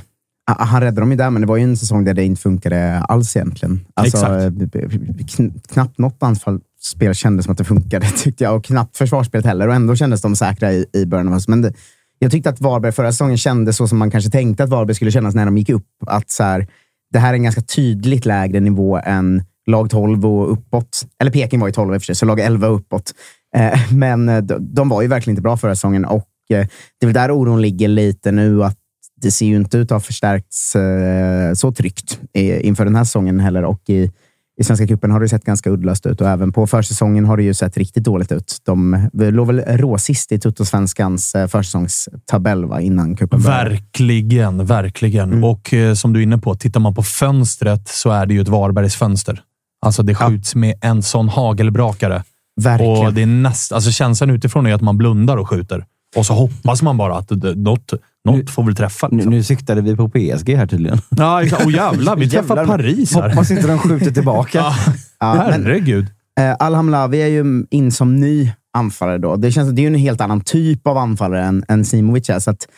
ah, 0.59 0.65
Han 0.65 0.81
räddade 0.81 1.01
dem 1.01 1.11
ju 1.11 1.17
där, 1.17 1.31
men 1.31 1.43
det 1.43 1.49
var 1.49 1.57
ju 1.57 1.63
en 1.63 1.77
säsong 1.77 2.05
där 2.05 2.15
det 2.15 2.25
inte 2.25 2.43
funkade 2.43 2.99
alls 3.01 3.37
egentligen. 3.37 3.81
Alltså, 3.95 4.17
Exakt. 4.17 4.75
eh, 4.75 4.81
kn- 5.25 5.61
knappt 5.73 5.99
något 5.99 6.23
anfallsspel 6.23 7.15
kändes 7.15 7.45
som 7.45 7.53
att 7.53 7.59
det 7.59 7.65
funkade, 7.65 8.07
tyckte 8.17 8.45
jag. 8.45 8.57
Och 8.57 8.65
knappt 8.65 8.97
försvarsspelet 8.97 9.47
heller. 9.47 9.69
Och 9.69 9.75
ändå 9.75 9.97
kändes 9.97 10.23
de 10.23 10.37
säkra 10.37 10.73
i, 10.73 10.87
i 10.93 11.07
början 11.07 11.29
av 11.29 11.35
hösten. 11.35 11.53
Men 11.53 11.63
det, 11.63 11.73
jag 12.19 12.31
tyckte 12.31 12.51
att 12.51 12.61
Varberg 12.61 12.93
förra 12.93 13.13
säsongen 13.13 13.39
kändes 13.39 13.77
så 13.77 13.89
som 13.89 13.99
man 13.99 14.11
kanske 14.11 14.31
tänkte 14.31 14.65
att 14.65 14.71
Varberg 14.71 14.95
skulle 14.95 15.11
kännas 15.11 15.35
när 15.35 15.45
de 15.45 15.59
gick 15.59 15.69
upp. 15.69 15.87
Att 16.07 16.31
så 16.31 16.43
här, 16.43 16.67
det 17.13 17.19
här 17.19 17.31
är 17.31 17.35
en 17.35 17.43
ganska 17.43 17.63
tydligt 17.63 18.25
lägre 18.25 18.61
nivå 18.61 19.01
än 19.05 19.43
lag 19.67 19.91
12 19.91 20.27
och 20.27 20.53
uppåt. 20.53 21.07
Eller 21.21 21.31
Peking 21.31 21.61
var 21.61 21.69
ju 21.69 21.73
12 21.73 21.95
i 21.95 21.97
och 21.97 22.03
för 22.03 22.07
sig, 22.07 22.15
så 22.15 22.27
lag 22.27 22.41
11 22.41 22.69
och 22.69 22.75
uppåt. 22.77 23.13
Eh, 23.57 23.81
men 23.93 24.29
eh, 24.29 24.39
de, 24.43 24.75
de 24.75 24.89
var 24.89 25.03
ju 25.03 25.09
verkligen 25.09 25.33
inte 25.33 25.43
bra 25.43 25.57
förra 25.57 25.75
säsongen 25.75 26.05
och 26.05 26.27
eh, 26.51 26.67
det 27.01 27.05
är 27.05 27.07
väl 27.07 27.15
där 27.15 27.31
oron 27.31 27.63
ligger 27.63 27.89
lite 27.89 28.33
nu. 28.33 28.65
att 28.65 28.77
Det 29.23 29.31
ser 29.31 29.47
ju 29.47 29.57
inte 29.57 29.79
ut 29.79 29.93
att 29.93 29.97
ha 29.97 30.01
förstärkts 30.01 30.77
eh, 30.77 31.53
så 31.55 31.73
tryggt 31.73 32.21
inför 32.35 32.85
den 32.85 32.97
här 32.97 33.05
säsongen 33.05 33.41
heller. 33.41 33.65
Och 33.65 33.91
i, 33.91 34.11
i 34.61 34.65
Svenska 34.65 34.87
cupen 34.87 35.11
har 35.11 35.21
det 35.21 35.29
sett 35.29 35.45
ganska 35.45 35.71
uddlöst 35.71 36.07
ut 36.07 36.21
och 36.21 36.29
även 36.29 36.53
på 36.53 36.67
försäsongen 36.67 37.25
har 37.25 37.37
det 37.37 37.43
ju 37.43 37.55
sett 37.55 37.77
riktigt 37.77 38.05
dåligt 38.05 38.33
ut. 38.33 38.57
De 38.65 39.09
låg 39.13 39.47
väl 39.47 39.61
råsist 39.61 40.33
i 40.33 40.39
Tuttosvenskans 40.39 41.35
eh, 41.35 41.47
försäsongstabell 41.47 42.65
va, 42.65 42.81
innan 42.81 43.17
cupen 43.17 43.43
började. 43.43 43.71
Verkligen, 43.71 44.67
verkligen. 44.67 45.33
Mm. 45.33 45.45
Och 45.45 45.75
eh, 45.75 45.95
som 45.95 46.13
du 46.13 46.21
är 46.21 46.23
inne 46.23 46.39
på, 46.39 46.55
tittar 46.55 46.81
man 46.81 46.95
på 46.95 47.03
fönstret 47.03 47.89
så 47.89 48.11
är 48.11 48.27
det 48.27 48.35
ju 48.35 48.41
ett 48.41 48.49
Varbergs 48.49 48.97
fönster. 48.97 49.43
Alltså 49.83 50.03
det 50.03 50.15
skjuts 50.15 50.55
med 50.55 50.75
en 50.81 51.03
sån 51.03 51.29
hagelbrakare. 51.29 52.23
Verkligen. 52.61 53.07
Och 53.07 53.15
det 53.15 53.23
är 53.23 53.27
näst, 53.27 53.73
alltså 53.73 53.91
känslan 53.91 54.31
utifrån 54.31 54.67
är 54.67 54.75
att 54.75 54.81
man 54.81 54.99
blundar 54.99 55.37
och 55.37 55.49
skjuter. 55.49 55.85
Och 56.17 56.27
så 56.27 56.35
hoppas 56.35 56.83
man 56.83 56.97
bara 56.97 57.17
att 57.17 57.31
något, 57.57 57.93
något 58.25 58.51
får 58.51 58.63
väl 58.65 58.75
träffa. 58.77 59.09
Nu, 59.11 59.17
Liksom. 59.17 59.33
nu 59.33 59.43
siktade 59.43 59.81
vi 59.83 59.97
på 59.97 60.09
PSG 60.09 60.57
här 60.57 60.67
tydligen. 60.67 60.99
Ja, 61.11 61.43
exakt. 61.43 61.63
Åh 61.67 61.73
jävlar, 61.75 62.17
vi 62.17 62.31
träffar 62.31 62.57
Jävlar. 62.57 62.77
Paris 62.77 63.15
här. 63.15 63.29
Hoppas 63.29 63.51
inte 63.51 63.67
de 63.67 63.79
skjuter 63.79 64.11
tillbaka. 64.11 64.59
Ja, 64.63 64.75
Ja, 65.21 65.35
men- 65.35 65.65
herregud. 65.65 66.07
Eh, 66.41 66.57
Alham 66.59 66.89
Lavi 66.89 67.23
är 67.23 67.27
ju 67.27 67.65
in 67.71 67.93
som 67.93 68.17
ny 68.21 68.53
anfallare 68.79 69.19
då. 69.19 69.37
Det, 69.37 69.53
känns, 69.53 69.71
det 69.73 69.81
är 69.81 69.83
ju 69.83 69.87
en 69.87 69.95
helt 69.95 70.21
annan 70.21 70.41
typ 70.41 70.87
av 70.87 70.99
anfallare 70.99 71.45
än, 71.45 71.65
än 71.69 71.85
Simovic 71.85 72.31
är. 72.31 72.39
Så 72.39 72.51
att 72.51 72.69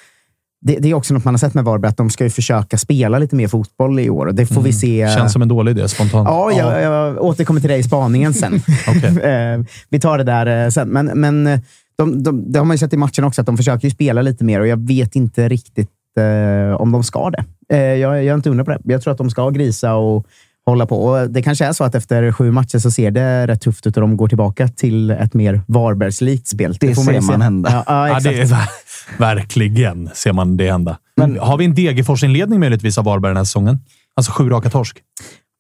det, 0.67 0.77
det 0.79 0.91
är 0.91 0.95
också 0.95 1.15
något 1.15 1.25
man 1.25 1.35
har 1.35 1.39
sett 1.39 1.55
med 1.55 1.65
Varberg, 1.65 1.89
att 1.89 1.97
de 1.97 2.11
ska 2.11 2.25
ju 2.25 2.31
försöka 2.31 2.79
spela 2.79 3.19
lite 3.19 3.37
mer 3.37 3.49
fotboll 3.49 4.01
i 4.01 4.11
år. 4.11 4.27
Det 4.33 4.47
får 4.47 4.63
vi 4.63 4.73
se. 4.73 5.03
Mm. 5.03 5.17
Känns 5.17 5.33
som 5.33 5.43
en 5.43 5.49
dålig 5.49 5.79
idé 5.79 5.89
spontant. 5.89 6.29
Ja, 6.29 6.53
jag, 6.53 6.83
jag 6.83 7.23
återkommer 7.25 7.61
till 7.61 7.71
det 7.71 7.77
i 7.77 7.83
spaningen 7.83 8.35
sen. 8.35 8.55
Eh, 9.23 9.61
vi 9.91 10.01
tar 10.01 10.19
det 10.19 10.25
där 10.25 10.65
eh, 10.65 10.69
sen. 10.71 10.89
Men, 10.89 11.07
men 11.07 11.61
de, 11.99 12.23
de, 12.23 12.53
det 12.53 12.59
har 12.59 12.67
man 12.67 12.75
ju 12.75 12.79
sett 12.79 12.93
i 12.93 12.97
matchen 12.97 13.25
också, 13.25 13.41
att 13.41 13.47
de 13.47 13.57
försöker 13.57 13.85
ju 13.89 13.91
spela 13.91 14.23
lite 14.23 14.45
mer 14.45 14.61
och 14.61 14.67
jag 14.67 14.87
vet 14.87 15.17
inte 15.17 15.49
riktigt 15.49 15.91
eh, 16.19 16.81
om 16.81 16.93
de 16.93 17.03
ska 17.05 17.31
det. 17.31 17.45
Eh, 17.73 17.79
jag, 17.79 18.17
jag 18.17 18.25
är 18.25 18.35
inte 18.35 18.51
undra 18.51 18.65
på 18.65 18.71
det. 18.71 18.81
Jag 18.85 19.03
tror 19.03 19.13
att 19.13 19.19
de 19.19 19.31
ska 19.31 19.51
grisa 19.51 19.95
och 19.95 20.27
hålla 20.67 20.87
på. 20.87 21.05
Och 21.05 21.31
det 21.31 21.43
kanske 21.43 21.65
är 21.65 21.73
så 21.73 21.85
att 21.85 21.95
efter 21.95 22.33
sju 22.33 22.51
matcher 22.51 22.79
så 22.79 22.91
ser 22.91 23.11
det 23.11 23.47
rätt 23.47 23.61
tufft 23.61 23.87
ut 23.87 23.97
och 23.97 24.01
de 24.01 24.17
går 24.17 24.29
tillbaka 24.29 24.69
till 24.69 25.11
ett 25.11 25.35
mer 25.35 25.61
Varbergslikt 25.67 26.49
spel. 26.49 26.77
Det 26.81 26.95
får 26.95 27.03
ser 27.03 27.13
ju 27.13 27.21
se. 27.23 27.27
man 27.27 27.41
hända. 27.43 27.71
Ja, 27.73 27.85
ja, 27.87 28.09
Ja, 28.09 28.21
det 28.21 28.41
är, 28.41 28.45
ver- 28.45 28.69
verkligen 29.19 30.11
ser 30.15 30.33
man 30.33 30.57
det 30.57 30.71
hända. 30.71 30.99
Men, 31.17 31.39
har 31.39 31.57
vi 31.59 31.65
en 31.65 31.75
Degerfors-inledning 31.75 32.61
möjligtvis 32.61 32.99
av 32.99 33.05
Varberg 33.05 33.31
den 33.31 33.37
här 33.37 33.45
säsongen? 33.45 33.79
Alltså 34.17 34.33
sju 34.33 34.49
raka 34.49 34.71
torsk. 34.71 34.99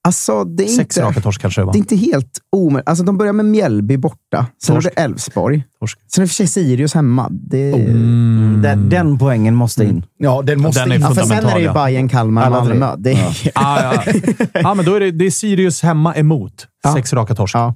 Alltså, 0.04 0.44
det 0.44 0.64
är 0.64 0.68
Sex 0.68 0.97
inte, 0.97 1.09
raka 1.09 1.21
torsk 1.21 1.40
kanske 1.40 1.61
det 1.61 1.64
var. 1.64 1.73
Det 1.73 1.76
är 1.76 1.80
inte 1.80 1.97
helt 1.97 2.38
omöjligt. 2.56 2.88
Alltså, 2.88 3.04
de 3.04 3.18
börjar 3.18 3.32
med 3.32 3.44
Mjällby 3.44 3.97
borta. 3.97 4.47
Sen 4.64 4.75
Torsk. 4.75 4.88
har 4.88 4.94
du 4.97 5.02
Elfsborg. 5.02 5.64
Torsk. 5.80 5.99
Sen 6.14 6.23
är 6.23 6.26
det 6.26 6.28
för 6.28 6.35
sig 6.35 6.47
Sirius 6.47 6.94
hemma. 6.94 7.28
Det... 7.30 7.73
Mm. 7.73 8.61
Den, 8.62 8.88
den 8.88 9.18
poängen 9.18 9.54
måste 9.54 9.85
in. 9.85 10.04
Ja, 10.18 10.42
den 10.42 10.61
måste 10.61 10.80
Den 10.80 10.92
är 10.92 10.97
in. 10.97 11.00
Ja, 11.00 11.14
för 11.14 11.23
sen 11.23 11.47
är 11.47 11.54
det 11.54 11.59
ju 11.61 11.64
ja. 11.64 11.73
Bayern, 11.73 12.09
Kalmar. 12.09 12.50
Malmö. 12.50 12.94
Det 12.99 13.12
är... 13.12 13.50
Ah, 13.54 13.92
ja. 14.06 14.12
ja, 14.54 14.75
men 14.75 14.85
då 14.85 14.94
är 14.94 15.00
det, 15.00 15.11
det 15.11 15.26
är 15.26 15.30
Sirius 15.30 15.82
hemma 15.82 16.14
emot. 16.16 16.66
Ja. 16.82 16.94
Sex 16.94 17.12
raka 17.12 17.35
torsk. 17.35 17.54
Ja. 17.54 17.75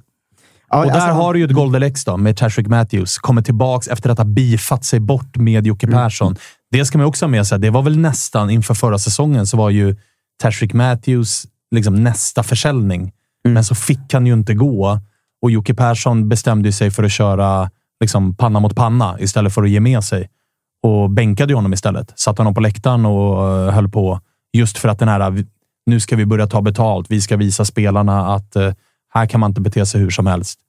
Ja, 0.69 0.79
Och 0.79 0.85
där 0.85 0.91
alltså- 0.93 1.09
har 1.09 1.33
du 1.33 1.39
ju 1.39 1.45
ett 1.45 1.51
Golden-Lex 1.51 2.05
då, 2.05 2.17
med 2.17 2.37
Tashrik 2.37 2.67
Matthews. 2.67 3.17
Kommer 3.17 3.41
tillbaks 3.41 3.87
efter 3.87 4.09
att 4.09 4.17
ha 4.17 4.25
bifat 4.25 4.85
sig 4.85 4.99
bort 4.99 5.37
med 5.37 5.67
Jocke 5.67 5.87
Mm. 5.87 5.97
Persson. 5.99 6.35
Det 6.71 6.85
ska 6.85 6.97
man 6.97 7.07
också 7.07 7.25
ha 7.25 7.29
med 7.29 7.47
sig. 7.47 7.59
Det 7.59 7.69
var 7.69 7.81
väl 7.81 7.97
nästan 7.97 8.49
inför 8.49 8.73
förra 8.73 8.99
säsongen 8.99 9.47
så 9.47 9.57
var 9.57 9.69
ju 9.69 9.95
Tashrik 10.41 10.73
Matthews 10.73 11.45
liksom 11.71 12.03
nästa 12.03 12.43
försäljning. 12.43 13.01
Mm. 13.01 13.53
Men 13.53 13.63
så 13.63 13.75
fick 13.75 14.13
han 14.13 14.25
ju 14.25 14.33
inte 14.33 14.53
gå 14.53 14.99
och 15.41 15.51
Jocke 15.51 15.73
Persson 15.73 16.29
bestämde 16.29 16.71
sig 16.71 16.91
för 16.91 17.03
att 17.03 17.11
köra 17.11 17.69
liksom 18.01 18.35
panna 18.35 18.59
mot 18.59 18.75
panna 18.75 19.19
istället 19.19 19.53
för 19.53 19.63
att 19.63 19.69
ge 19.69 19.79
med 19.79 20.03
sig. 20.03 20.29
Och 20.83 21.09
bänkade 21.09 21.53
honom 21.53 21.73
istället. 21.73 22.19
Satte 22.19 22.41
honom 22.41 22.53
på 22.53 22.61
läktaren 22.61 23.05
och 23.05 23.49
eh, 23.49 23.73
höll 23.73 23.89
på. 23.89 24.21
Just 24.53 24.77
för 24.77 24.89
att 24.89 24.99
den 24.99 25.07
här, 25.07 25.45
nu 25.85 25.99
ska 25.99 26.15
vi 26.15 26.25
börja 26.25 26.47
ta 26.47 26.61
betalt. 26.61 27.11
Vi 27.11 27.21
ska 27.21 27.37
visa 27.37 27.65
spelarna 27.65 28.33
att 28.33 28.55
eh, 28.55 28.73
här 29.13 29.25
kan 29.25 29.39
man 29.39 29.51
inte 29.51 29.61
bete 29.61 29.85
sig 29.85 30.01
hur 30.01 30.09
som 30.09 30.27
helst. 30.27 30.59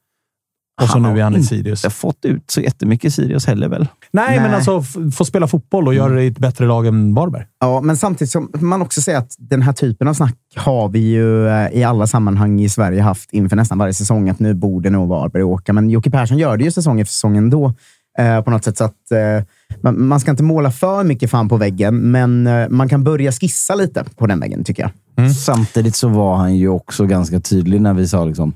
Och 0.82 0.86
så 0.88 0.92
Han 0.92 1.02
nu 1.02 1.08
har 1.08 1.16
är 1.16 1.22
han 1.22 1.36
i 1.36 1.42
Sirius. 1.42 1.82
fått 1.82 2.24
ut 2.24 2.50
så 2.50 2.60
jättemycket 2.60 3.14
Sirius 3.14 3.46
heller 3.46 3.68
väl? 3.68 3.88
Nej, 4.12 4.36
men 4.40 4.46
Nej. 4.46 4.54
alltså 4.54 4.78
f- 4.78 5.14
få 5.16 5.24
spela 5.24 5.46
fotboll 5.46 5.86
och 5.88 5.94
göra 5.94 6.12
det 6.12 6.22
i 6.24 6.26
ett 6.26 6.38
bättre 6.38 6.66
lag 6.66 6.86
än 6.86 7.14
Varberg. 7.14 7.44
Ja, 7.60 7.80
men 7.80 7.96
samtidigt 7.96 8.30
som 8.30 8.50
man 8.54 8.82
också 8.82 9.00
säger 9.00 9.18
att 9.18 9.34
den 9.38 9.62
här 9.62 9.72
typen 9.72 10.08
av 10.08 10.14
snack 10.14 10.34
har 10.56 10.88
vi 10.88 10.98
ju 10.98 11.48
eh, 11.48 11.68
i 11.72 11.84
alla 11.84 12.06
sammanhang 12.06 12.60
i 12.60 12.68
Sverige 12.68 13.02
haft 13.02 13.32
inför 13.32 13.56
nästan 13.56 13.78
varje 13.78 13.94
säsong, 13.94 14.28
att 14.28 14.40
nu 14.40 14.54
borde 14.54 14.90
nog 14.90 15.08
Varberg 15.08 15.42
åka. 15.42 15.72
Men 15.72 15.90
Jocke 15.90 16.10
Persson 16.10 16.38
gör 16.38 16.56
det 16.56 16.64
ju 16.64 16.70
säsong 16.70 17.00
efter 17.00 17.12
säsong 17.12 17.36
ändå. 17.36 17.72
Eh, 18.18 18.40
på 18.40 18.50
något 18.50 18.64
sätt. 18.64 18.76
Så 18.78 18.84
att, 18.84 19.10
eh, 19.12 19.44
man, 19.82 20.06
man 20.06 20.20
ska 20.20 20.30
inte 20.30 20.42
måla 20.42 20.70
för 20.70 21.04
mycket 21.04 21.30
fan 21.30 21.48
på 21.48 21.56
väggen, 21.56 21.96
men 22.10 22.46
eh, 22.46 22.68
man 22.68 22.88
kan 22.88 23.04
börja 23.04 23.32
skissa 23.32 23.74
lite 23.74 24.04
på 24.16 24.26
den 24.26 24.40
väggen, 24.40 24.64
tycker 24.64 24.82
jag. 24.82 24.90
Mm. 25.18 25.30
Samtidigt 25.34 25.94
så 25.94 26.08
var 26.08 26.36
han 26.36 26.56
ju 26.56 26.68
också 26.68 27.06
ganska 27.06 27.40
tydlig 27.40 27.80
när 27.80 27.94
vi 27.94 28.08
sa 28.08 28.24
liksom, 28.24 28.52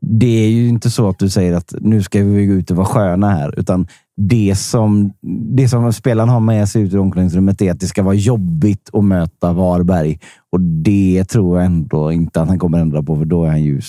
det 0.00 0.44
är 0.44 0.48
ju 0.50 0.68
inte 0.68 0.90
så 0.90 1.08
att 1.08 1.18
du 1.18 1.28
säger 1.28 1.52
att 1.56 1.74
nu 1.80 2.02
ska 2.02 2.22
vi 2.22 2.46
gå 2.46 2.52
ut 2.52 2.70
och 2.70 2.76
vara 2.76 2.86
sköna 2.86 3.30
här, 3.30 3.58
utan 3.58 3.86
det 4.16 4.54
som, 4.58 5.12
det 5.56 5.68
som 5.68 5.92
spelaren 5.92 6.28
har 6.28 6.40
med 6.40 6.68
sig 6.68 6.82
ut 6.82 6.94
ur 6.94 6.98
omklädningsrummet 6.98 7.62
är 7.62 7.70
att 7.70 7.80
det 7.80 7.86
ska 7.86 8.02
vara 8.02 8.14
jobbigt 8.14 8.90
att 8.92 9.04
möta 9.04 9.52
Varberg. 9.52 10.18
Och 10.52 10.60
det 10.60 11.24
tror 11.28 11.58
jag 11.58 11.66
ändå 11.66 12.12
inte 12.12 12.42
att 12.42 12.48
han 12.48 12.58
kommer 12.58 12.78
ändra 12.78 13.02
på, 13.02 13.16
för 13.16 13.24
då 13.24 13.44
är 13.44 13.48
han 13.48 13.62
ju 13.62 13.80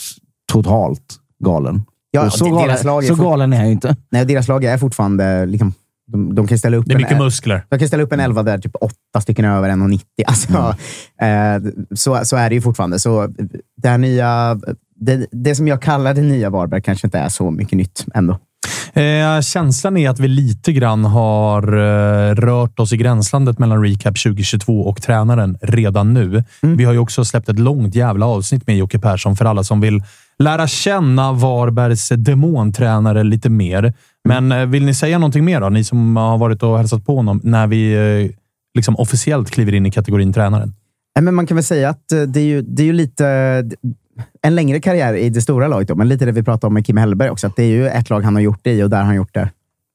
totalt 0.54 1.16
galen. 1.44 1.82
Ja, 2.12 2.26
och 2.26 2.34
så, 2.34 2.46
det- 2.46 2.52
galen 2.52 2.78
lag 2.84 3.04
är 3.04 3.08
så 3.08 3.16
galen 3.16 3.54
är 3.54 3.58
han 3.58 3.66
ju 3.66 3.72
inte. 3.72 3.96
Nej, 4.10 4.26
deras 4.26 4.48
lag 4.48 4.64
är 4.64 4.78
fortfarande... 4.78 5.46
Liksom, 5.46 5.74
de, 6.12 6.36
de 6.36 6.48
kan 6.48 6.58
ställa 6.60 6.78
upp 6.78 6.86
Det 6.86 6.92
är 6.94 6.96
en- 6.96 7.02
mycket 7.02 7.18
muskler. 7.18 7.66
Jag 7.70 7.80
kan 7.80 7.88
ställa 7.88 8.04
upp 8.04 8.14
en 8.14 8.20
elva 8.20 8.44
där, 8.44 8.58
typ 8.58 8.76
åtta 8.82 9.22
stycken 9.22 9.46
över 9.46 9.70
1,90. 9.70 10.00
Alltså, 10.26 10.76
eh, 11.22 11.72
så, 11.96 12.20
så 12.26 12.36
är 12.36 12.50
det 12.50 12.56
ju 12.56 12.62
fortfarande. 12.62 13.00
Så 13.00 13.28
det, 13.82 13.90
här 13.90 13.98
nya, 13.98 14.60
det, 15.00 15.28
det 15.32 15.56
som 15.56 15.68
jag 15.68 15.82
kallar 15.82 16.14
det 16.14 16.22
nya 16.22 16.50
Varberg 16.50 16.82
kanske 16.82 17.08
inte 17.08 17.20
är 17.20 17.30
så 17.30 17.52
mycket 17.52 17.78
nytt 17.78 18.06
ändå. 18.14 18.40
Eh, 18.94 19.42
känslan 19.42 19.98
är 19.98 20.10
att 20.10 20.20
vi 20.20 20.28
lite 20.28 20.74
grann 20.74 21.06
har 21.06 21.64
eh, 21.64 22.36
rört 22.36 22.80
oss 22.80 22.94
i 22.94 22.98
gränslandet 22.98 23.60
mellan 23.60 23.84
Recap 23.84 24.24
2022 24.24 24.82
och 24.82 25.02
tränaren 25.02 25.58
redan 25.62 26.14
nu. 26.14 26.44
Vi 26.62 26.84
har 26.84 26.94
ju 26.94 27.00
också 27.00 27.26
släppt 27.26 27.50
ett 27.50 27.60
långt 27.60 27.96
jävla 27.96 28.26
avsnitt 28.26 28.68
med 28.68 28.78
Jocke 28.78 29.00
Persson 29.00 29.36
för 29.36 29.46
alla 29.46 29.64
som 29.64 29.82
vill 29.82 30.04
lära 30.40 30.68
känna 30.68 31.32
Varbergs 31.32 32.10
demontränare 32.10 33.24
lite 33.24 33.50
mer. 33.50 33.94
Men 34.28 34.52
eh, 34.52 34.66
vill 34.66 34.86
ni 34.86 34.94
säga 34.94 35.18
någonting 35.18 35.46
mer 35.46 35.62
då? 35.62 35.70
Ni 35.70 35.84
som 35.84 36.16
har 36.16 36.38
varit 36.38 36.64
och 36.64 36.78
hälsat 36.78 37.06
på 37.06 37.16
honom 37.16 37.42
när 37.44 37.68
vi 37.68 37.94
eh, 37.94 38.32
liksom 38.76 38.96
officiellt 38.96 39.52
kliver 39.52 39.74
in 39.74 39.86
i 39.86 39.92
kategorin 39.92 40.34
tränaren. 40.34 40.74
Men 41.20 41.36
man 41.36 41.48
kan 41.48 41.58
väl 41.58 41.64
säga 41.64 41.90
att 41.90 42.12
eh, 42.12 42.22
det 42.22 42.40
är 42.40 42.46
ju, 42.46 42.62
det 42.62 42.84
är 42.84 42.86
ju 42.86 42.94
lite 42.94 43.26
en 44.42 44.56
längre 44.56 44.80
karriär 44.80 45.14
i 45.14 45.30
det 45.30 45.42
stora 45.42 45.68
laget, 45.68 45.88
då, 45.88 45.96
men 45.96 46.08
lite 46.08 46.26
det 46.26 46.32
vi 46.32 46.44
pratade 46.44 46.68
om 46.68 46.74
med 46.74 46.86
Kim 46.86 46.98
Hellberg 46.98 47.30
också. 47.30 47.48
Att 47.48 47.56
det 47.56 47.64
är 47.64 47.68
ju 47.68 47.88
ett 47.88 48.10
lag 48.10 48.22
han 48.22 48.36
har 48.36 48.42
gjort 48.42 48.60
det 48.62 48.74
i 48.74 48.84
och 48.84 48.90
där 48.90 48.98
har 48.98 49.06
han 49.06 49.16
gjort 49.16 49.34
det 49.34 49.50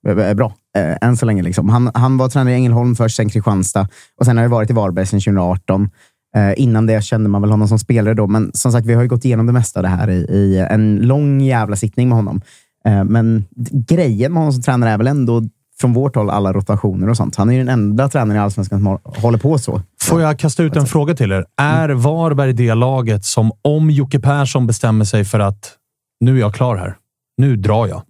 eh, 0.08 0.28
eh, 0.28 0.34
bra. 0.34 0.52
Eh, 0.76 1.08
än 1.08 1.16
så 1.16 1.26
länge. 1.26 1.42
Liksom. 1.42 1.68
Han, 1.68 1.90
han 1.94 2.18
var 2.18 2.28
tränare 2.28 2.54
i 2.54 2.56
Ängelholm 2.56 2.94
först, 2.94 3.16
sen 3.16 3.28
Kristianstad 3.28 3.88
och 4.18 4.26
sen 4.26 4.36
har 4.36 4.44
det 4.44 4.50
varit 4.50 4.70
i 4.70 4.72
Varberg 4.72 5.06
sedan 5.06 5.20
2018. 5.20 5.90
Eh, 6.36 6.52
innan 6.56 6.86
det 6.86 7.04
kände 7.04 7.28
man 7.28 7.42
väl 7.42 7.50
honom 7.50 7.68
som 7.68 7.78
spelare 7.78 8.14
då, 8.14 8.26
men 8.26 8.50
som 8.54 8.72
sagt, 8.72 8.86
vi 8.86 8.94
har 8.94 9.02
ju 9.02 9.08
gått 9.08 9.24
igenom 9.24 9.46
det 9.46 9.52
mesta 9.52 9.80
av 9.80 9.82
det 9.82 9.88
här 9.88 10.10
i, 10.10 10.14
i 10.14 10.66
en 10.70 10.96
lång 10.96 11.40
jävla 11.40 11.76
sittning 11.76 12.08
med 12.08 12.16
honom. 12.16 12.40
Eh, 12.84 13.04
men 13.04 13.44
grejen 13.88 14.32
med 14.32 14.40
honom 14.40 14.52
som 14.52 14.62
tränare 14.62 14.90
är 14.90 14.98
väl 14.98 15.06
ändå 15.06 15.42
från 15.82 15.92
vårt 15.92 16.16
håll 16.16 16.30
alla 16.30 16.52
rotationer 16.52 17.08
och 17.08 17.16
sånt. 17.16 17.36
Han 17.36 17.48
är 17.50 17.52
ju 17.52 17.58
den 17.58 17.68
enda 17.68 18.08
tränaren 18.08 18.36
i 18.36 18.40
Allsvenskan 18.40 18.78
som 18.78 18.98
håller 19.22 19.38
på 19.38 19.58
så. 19.58 19.82
Får 20.02 20.20
jag 20.20 20.38
kasta 20.38 20.62
ut 20.62 20.76
en 20.76 20.86
fråga 20.86 21.14
till 21.14 21.32
er? 21.32 21.44
Är 21.56 21.88
Varberg 21.88 22.52
det 22.52 22.74
laget 22.74 23.24
som, 23.24 23.52
om 23.62 23.90
Jocke 23.90 24.20
Persson 24.20 24.66
bestämmer 24.66 25.04
sig 25.04 25.24
för 25.24 25.40
att 25.40 25.72
nu 26.20 26.36
är 26.36 26.40
jag 26.40 26.54
klar 26.54 26.76
här, 26.76 26.96
nu 27.38 27.56
drar 27.56 27.86
jag. 27.86 28.02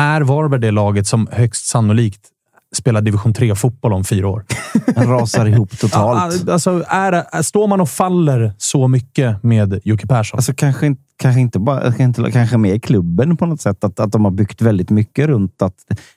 Är 0.00 0.20
Varberg 0.20 0.60
det 0.60 0.70
laget 0.70 1.06
som 1.06 1.28
högst 1.32 1.66
sannolikt 1.66 2.28
spelar 2.76 3.00
division 3.00 3.34
3-fotboll 3.34 3.92
om 3.92 4.04
fyra 4.04 4.28
år? 4.28 4.44
Han 4.96 5.08
rasar 5.08 5.46
ihop 5.46 5.78
totalt. 5.78 6.48
Alltså, 6.48 6.84
är, 6.88 7.42
står 7.42 7.68
man 7.68 7.80
och 7.80 7.88
faller 7.88 8.52
så 8.58 8.88
mycket 8.88 9.42
med 9.42 9.80
Jocke 9.84 10.06
Persson? 10.06 10.38
Alltså 10.38 10.54
kanske, 10.54 10.86
inte- 10.86 11.02
kanske 11.16 11.40
inte 11.40 11.58
bara, 11.58 11.92
kanske, 11.92 12.30
kanske 12.32 12.56
med 12.56 12.74
i 12.74 12.80
klubben 12.80 13.36
på 13.36 13.46
något 13.46 13.60
sätt. 13.60 13.84
Att, 13.84 14.00
att 14.00 14.12
de 14.12 14.24
har 14.24 14.32
byggt 14.32 14.62
väldigt 14.62 14.90
mycket 14.90 15.26
runt 15.26 15.62
att 15.62 15.74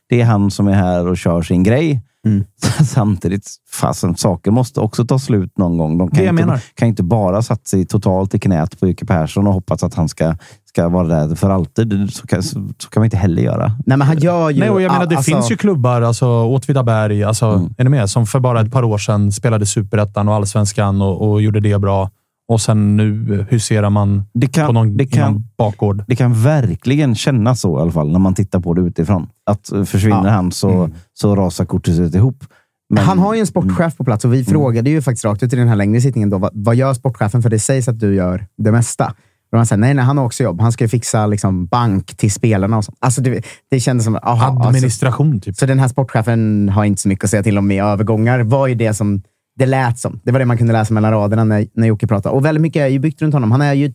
det 0.10 0.22
är 0.22 0.26
han 0.26 0.52
som 0.52 0.68
är 0.68 0.74
här 0.74 1.08
och 1.08 1.18
kör 1.18 1.42
sin 1.42 1.64
grej. 1.64 2.02
Mm. 2.26 2.46
Samtidigt, 2.88 3.48
fasen, 3.72 4.18
saker 4.18 4.52
måste 4.52 4.80
också 4.80 5.06
ta 5.06 5.20
slut 5.20 5.58
någon 5.58 5.78
gång. 5.78 5.98
De 5.98 6.12
kan, 6.12 6.40
inte, 6.40 6.62
kan 6.74 6.88
inte 6.88 7.04
bara 7.04 7.42
satt 7.42 7.68
sig 7.68 7.86
totalt 7.86 8.36
i 8.36 8.40
knät 8.40 8.80
på 8.80 8.88
Jocke 8.88 9.06
Persson 9.06 9.48
och 9.48 9.54
hoppas 9.54 9.84
att 9.84 9.94
han 9.94 10.10
ska, 10.10 10.36
ska 10.75 10.89
vara 10.89 11.08
där 11.08 11.36
för 11.36 11.50
alltid. 11.50 12.13
Så 12.13 12.27
kan, 12.27 12.44
så, 12.44 12.70
så 12.77 12.89
kan 12.89 13.01
man 13.01 13.05
inte 13.05 13.17
heller 13.17 13.41
göra. 13.41 13.67
Nej, 13.86 13.98
men 13.98 14.01
han 14.01 14.17
gör 14.17 14.50
ju... 14.50 14.60
Nej, 14.60 14.70
och 14.70 14.82
jag 14.82 14.91
menar, 14.91 15.05
det 15.05 15.15
alltså- 15.17 15.32
finns 15.32 15.51
ju 15.51 15.58
klubbar, 15.58 16.01
alltså 16.01 16.27
Åtvidaberg, 16.44 17.24
alltså, 17.24 17.46
Mm. 17.46 17.74
är 17.77 17.84
ni 17.84 17.89
med? 17.89 18.10
Som 18.10 18.25
för 18.25 18.39
bara 18.39 18.62
ett 18.62 18.72
par 18.72 18.84
år 18.84 18.98
sedan 18.98 19.32
spelade 19.32 19.65
superettan 19.65 20.27
och 20.27 20.36
allsvenskan 20.36 21.01
och, 21.01 21.32
och 21.32 21.41
gjorde 21.41 21.60
det 21.60 21.79
bra. 21.82 22.10
Och 22.48 22.62
sen 22.62 22.98
nu 22.98 23.46
huserar 23.50 23.89
man 23.89 24.24
Det 24.34 24.48
kan, 24.48 24.67
på 24.67 24.74
någon, 24.74 24.98
det 24.98 25.05
kan, 25.05 25.32
någon 25.34 25.44
bakgård. 25.58 26.03
det 26.08 26.15
kan 26.15 26.34
verkligen 26.44 27.15
kännas 27.15 27.62
så 27.62 27.79
i 27.79 27.82
alla 27.82 27.91
fall 27.91 28.12
när 28.12 28.20
man 28.20 28.34
tittar 28.34 28.60
på 28.60 28.74
det 28.74 28.82
utifrån. 28.82 29.27
Att 29.46 29.72
eh, 29.72 29.84
försvinner 29.84 30.24
Ja. 30.25 30.29
han 30.29 30.51
så, 30.51 30.89
så 31.13 31.36
rasar 31.36 31.65
korthuset 31.65 32.15
ihop. 32.15 32.44
Men- 32.89 33.03
han 33.03 33.20
har 33.20 33.34
ju 33.34 33.39
en 33.39 33.48
sportchef 33.48 33.98
på 33.98 34.03
plats 34.03 34.25
och 34.25 34.34
vi 34.34 34.46
frågade 34.46 34.89
ju 34.89 35.01
faktiskt 35.01 35.25
rakt 35.25 35.44
ut 35.44 35.53
i 35.53 35.55
den 35.55 35.67
här 35.67 35.75
längre 35.75 36.01
sittningen 36.01 36.29
då, 36.29 36.38
vad, 36.38 36.51
vad 36.53 36.75
gör 36.75 36.94
sportchefen? 36.94 37.41
För 37.41 37.50
det 37.50 37.60
sägs 37.60 37.88
att 37.88 38.00
du 38.00 38.15
gör 38.15 38.46
det 38.58 38.72
mesta. 38.72 39.13
Och 39.56 39.60
han 39.60 39.66
säger 39.66 39.80
nej, 39.80 39.94
nej, 39.94 40.06
han 40.06 40.18
har 40.18 40.26
också 40.26 40.44
jobb. 40.44 40.62
Han 40.62 40.72
ska 40.72 40.88
fixa 40.88 41.28
liksom, 41.28 41.66
bank 41.66 42.18
till 42.18 42.32
spelarna 42.32 42.78
och 42.78 42.86
sånt. 42.86 42.98
Alltså, 43.02 43.22
det, 43.22 43.46
det 43.72 43.80
kändes 43.80 44.06
som... 44.06 44.16
Aha, 44.16 44.46
alltså, 44.46 44.68
Administration, 44.68 45.40
typ. 45.40 45.56
så 45.56 45.66
den 45.66 45.80
här 45.80 45.88
sportchefen 45.88 46.70
har 46.70 46.86
inte 46.86 47.02
så 47.02 47.08
mycket 47.08 47.24
att 47.24 47.30
säga 47.30 47.44
till 47.44 47.58
om 47.58 47.72
i 47.72 47.80
övergångar. 47.80 48.40
var 48.40 48.68
ju 48.68 48.76
det 48.76 48.94
som 48.94 49.22
det 49.60 49.66
lät 49.66 50.00
som. 50.00 50.20
Det 50.24 50.32
var 50.32 50.40
det 50.40 50.46
man 50.46 50.58
kunde 50.58 50.74
läsa 50.74 50.94
mellan 50.94 51.12
raderna 51.12 51.44
när, 51.44 51.68
när 51.74 51.88
Jocke 51.88 52.08
pratade. 52.08 52.36
Och 52.36 52.46
väldigt 52.46 52.62
mycket 52.62 52.80
är 52.80 52.88
ju 52.88 53.00
byggt 53.00 53.22
runt 53.22 53.34
honom. 53.34 53.52
Han 53.52 53.62
är 53.62 53.74
ju 53.74 53.94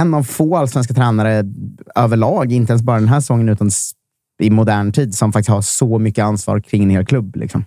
en 0.00 0.14
av 0.14 0.22
få 0.22 0.56
allsvenska 0.56 0.94
tränare 0.94 1.44
överlag, 1.94 2.52
inte 2.52 2.72
ens 2.72 2.82
bara 2.82 2.98
den 2.98 3.08
här 3.08 3.20
säsongen, 3.20 3.48
utan 3.48 3.70
i 4.42 4.50
modern 4.50 4.92
tid, 4.92 5.14
som 5.14 5.32
faktiskt 5.32 5.50
har 5.50 5.62
så 5.62 5.98
mycket 5.98 6.24
ansvar 6.24 6.60
kring 6.60 6.82
en 6.82 6.90
hel 6.90 7.06
klubb. 7.06 7.36
Liksom. 7.36 7.64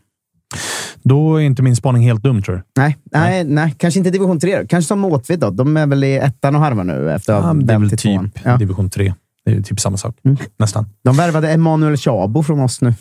Då 1.04 1.36
är 1.36 1.42
inte 1.42 1.62
min 1.62 1.76
spaning 1.76 2.04
helt 2.04 2.24
dum, 2.24 2.42
tror 2.42 2.56
du? 2.56 2.62
Nej, 2.76 2.98
nej, 3.04 3.44
nej, 3.44 3.76
kanske 3.78 3.98
inte 3.98 4.10
division 4.10 4.40
3. 4.40 4.60
då. 4.62 4.68
Kanske 4.68 4.88
som 4.88 5.06
Åtvid 5.06 5.40
då. 5.40 5.50
De 5.50 5.78
är 5.78 5.88
väl 5.88 6.04
i 6.04 6.16
ettan 6.16 6.56
och 6.56 6.62
harvar 6.62 6.84
nu 6.84 7.12
efter 7.12 7.34
att 7.34 7.44
Ja, 7.46 7.54
det 7.54 7.74
är 7.74 7.80
väl 7.80 7.90
typ 7.90 8.32
Ja. 8.44 8.58
division 8.58 8.90
3. 8.90 9.14
Det 9.46 9.52
är 9.52 9.56
ju 9.56 9.62
typ 9.64 9.80
samma 9.80 9.98
sak. 9.98 10.16
Mm. 10.26 10.38
Nästan. 10.58 10.86
De 11.04 11.18
värvade 11.18 11.52
Emanuel 11.52 11.98
Chabo 11.98 12.44
från 12.44 12.60
oss 12.60 12.82
nu. 12.82 12.94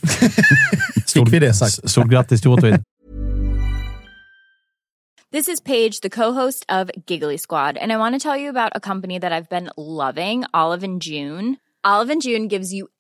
Stort, 1.07 1.29
vi 1.29 1.39
det 1.39 1.55
sagt? 1.55 1.91
Stort 1.91 2.09
grattis 2.09 2.41
till 2.41 2.51
Åtvid. 2.51 2.83
This 5.33 5.49
is 5.49 5.61
Paige, 5.61 6.01
the 6.03 6.11
co-host 6.11 6.65
of 6.69 6.91
Giggly 7.07 7.39
Squad, 7.39 7.79
and 7.79 7.91
I 7.93 7.97
want 7.97 8.15
to 8.23 8.29
tell 8.29 8.39
you 8.41 8.51
about 8.51 8.73
a 8.77 8.81
company 8.81 9.19
that 9.21 9.33
I've 9.33 9.49
been 9.49 9.71
loving, 9.77 10.45
Olive 10.53 10.85
and 10.87 11.01
June. 11.03 11.57
Olive 11.85 12.13
and 12.13 12.23
June 12.23 12.49
gives 12.49 12.73
you 12.75 12.87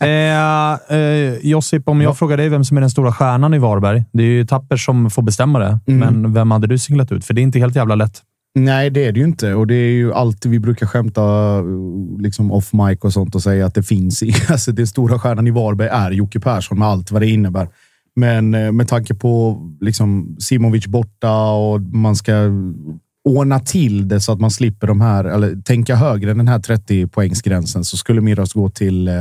Eh, 0.00 0.98
eh, 0.98 1.34
Josip, 1.42 1.88
om 1.88 2.00
jag 2.00 2.18
frågar 2.18 2.36
dig 2.36 2.48
vem 2.48 2.64
som 2.64 2.76
är 2.76 2.80
den 2.80 2.90
stora 2.90 3.12
stjärnan 3.12 3.54
i 3.54 3.58
Varberg. 3.58 4.04
Det 4.12 4.22
är 4.22 4.26
ju 4.26 4.46
Tapper 4.46 4.76
som 4.76 5.10
får 5.10 5.22
bestämma 5.22 5.58
det, 5.58 5.78
Mm. 5.86 6.00
men 6.22 6.32
vem 6.32 6.50
hade 6.50 6.66
du 6.66 6.78
singlat 6.78 7.12
ut? 7.12 7.24
För 7.24 7.34
det 7.34 7.40
är 7.40 7.42
inte 7.42 7.58
helt 7.58 7.76
jävla 7.76 7.94
lätt. 7.94 8.22
Nej, 8.58 8.90
det 8.90 9.04
är 9.04 9.12
det 9.12 9.18
ju 9.20 9.26
inte. 9.26 9.54
Och 9.54 9.66
det 9.66 9.74
är 9.74 9.90
ju 9.92 10.12
alltid 10.14 10.50
vi 10.50 10.58
brukar 10.58 10.86
skämta 10.86 11.22
liksom 12.22 12.52
off 12.52 12.72
mic 12.72 12.98
och 13.00 13.12
sånt 13.12 13.34
och 13.34 13.42
säga 13.42 13.66
att 13.66 13.74
det 13.74 13.82
finns 13.82 14.22
i, 14.22 14.34
alltså 14.48 14.72
det 14.72 14.86
stora 14.86 15.18
stjärnan 15.18 15.46
i 15.46 15.50
Varberg 15.50 15.88
är 15.88 16.10
Jocke 16.10 16.40
Persson 16.40 16.78
med 16.78 16.88
allt 16.88 17.10
vad 17.10 17.22
det 17.22 17.26
innebär. 17.26 17.68
Men 18.16 18.54
eh, 18.54 18.72
med 18.72 18.88
tanke 18.88 19.14
på 19.14 19.60
liksom 19.80 20.36
Simovic 20.40 20.86
borta 20.86 21.50
och 21.50 21.80
man 21.80 22.16
ska 22.16 22.32
ordna 23.28 23.60
till 23.60 24.08
det 24.08 24.20
så 24.20 24.32
att 24.32 24.40
man 24.40 24.50
slipper 24.50 24.86
de 24.86 25.00
här, 25.00 25.24
eller 25.24 25.62
tänka 25.62 25.96
högre 25.96 26.30
än 26.30 26.38
den 26.38 26.48
här 26.48 26.58
30 26.58 27.06
poängsgränsen 27.06 27.84
så 27.84 27.96
skulle 27.96 28.20
Miras 28.20 28.52
gå 28.52 28.68
till 28.70 29.08
eh, 29.08 29.14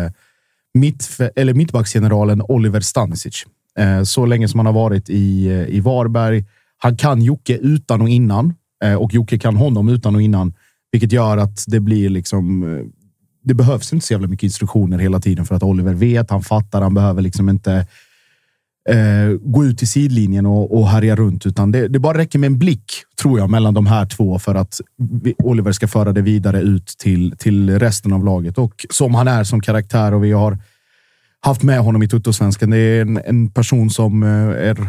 mitt, 0.74 1.20
eller 1.36 1.54
mittbacksgeneralen 1.54 2.42
Oliver 2.42 2.80
Stanisic. 2.80 3.46
Eh, 3.80 4.04
så 4.04 4.26
länge 4.26 4.48
som 4.48 4.60
han 4.60 4.66
har 4.66 4.74
varit 4.74 5.10
i, 5.10 5.48
eh, 5.48 5.76
i 5.76 5.80
Varberg. 5.80 6.46
Han 6.78 6.98
kan 6.98 7.22
Jocke 7.22 7.58
utan 7.58 8.02
och 8.02 8.10
innan 8.10 8.54
eh, 8.84 8.96
och 8.96 9.14
Jocke 9.14 9.40
kan 9.40 9.56
honom 9.56 9.90
utan 9.90 10.16
och 10.16 10.22
innan, 10.22 10.54
vilket 10.92 11.12
gör 11.12 11.38
att 11.38 11.64
det 11.68 11.80
blir 11.80 12.10
liksom. 12.10 12.64
Det 13.46 13.54
behövs 13.54 13.94
inte 13.94 14.06
så 14.06 14.14
jävla 14.14 14.28
mycket 14.28 14.44
instruktioner 14.44 14.98
hela 14.98 15.20
tiden 15.20 15.46
för 15.46 15.56
att 15.56 15.64
Oliver 15.64 15.94
vet, 15.94 16.30
han 16.30 16.44
fattar, 16.44 16.82
han 16.82 16.94
behöver 16.94 17.22
liksom 17.22 17.50
inte 17.50 17.88
eh, 18.90 19.38
gå 19.42 19.66
ut 19.66 19.84
i 19.84 19.86
sidlinjen 19.86 20.46
och, 20.46 20.78
och 20.78 20.88
härja 20.88 21.16
runt, 21.16 21.46
utan 21.46 21.72
det, 21.72 21.88
det 21.88 22.00
bara 22.00 22.18
räcker 22.18 22.40
med 22.40 22.48
en 22.48 22.60
blick, 22.60 22.92
tror 23.22 23.40
jag, 23.40 23.50
mellan 23.50 23.74
de 23.74 23.86
här 23.86 24.06
två 24.06 24.40
för 24.40 24.56
att 24.56 24.82
Oliver 25.38 25.72
ska 25.72 25.88
föra 25.88 26.12
det 26.12 26.22
vidare 26.22 26.62
ut 26.62 26.88
till, 26.88 27.36
till 27.38 27.80
resten 27.80 28.14
av 28.14 28.26
laget. 28.26 28.58
Och 28.58 28.86
som 28.90 29.16
han 29.16 29.28
är 29.28 29.44
som 29.44 29.62
karaktär 29.62 30.14
och 30.14 30.24
vi 30.24 30.32
har 30.32 30.58
haft 31.40 31.64
med 31.64 31.80
honom 31.80 32.04
i 32.04 32.08
Tuttosvenskan. 32.08 32.70
Det 32.70 32.78
är 32.78 33.02
en, 33.02 33.18
en 33.26 33.50
person 33.50 33.90
som 33.90 34.24
eh, 34.24 34.30
är, 34.70 34.88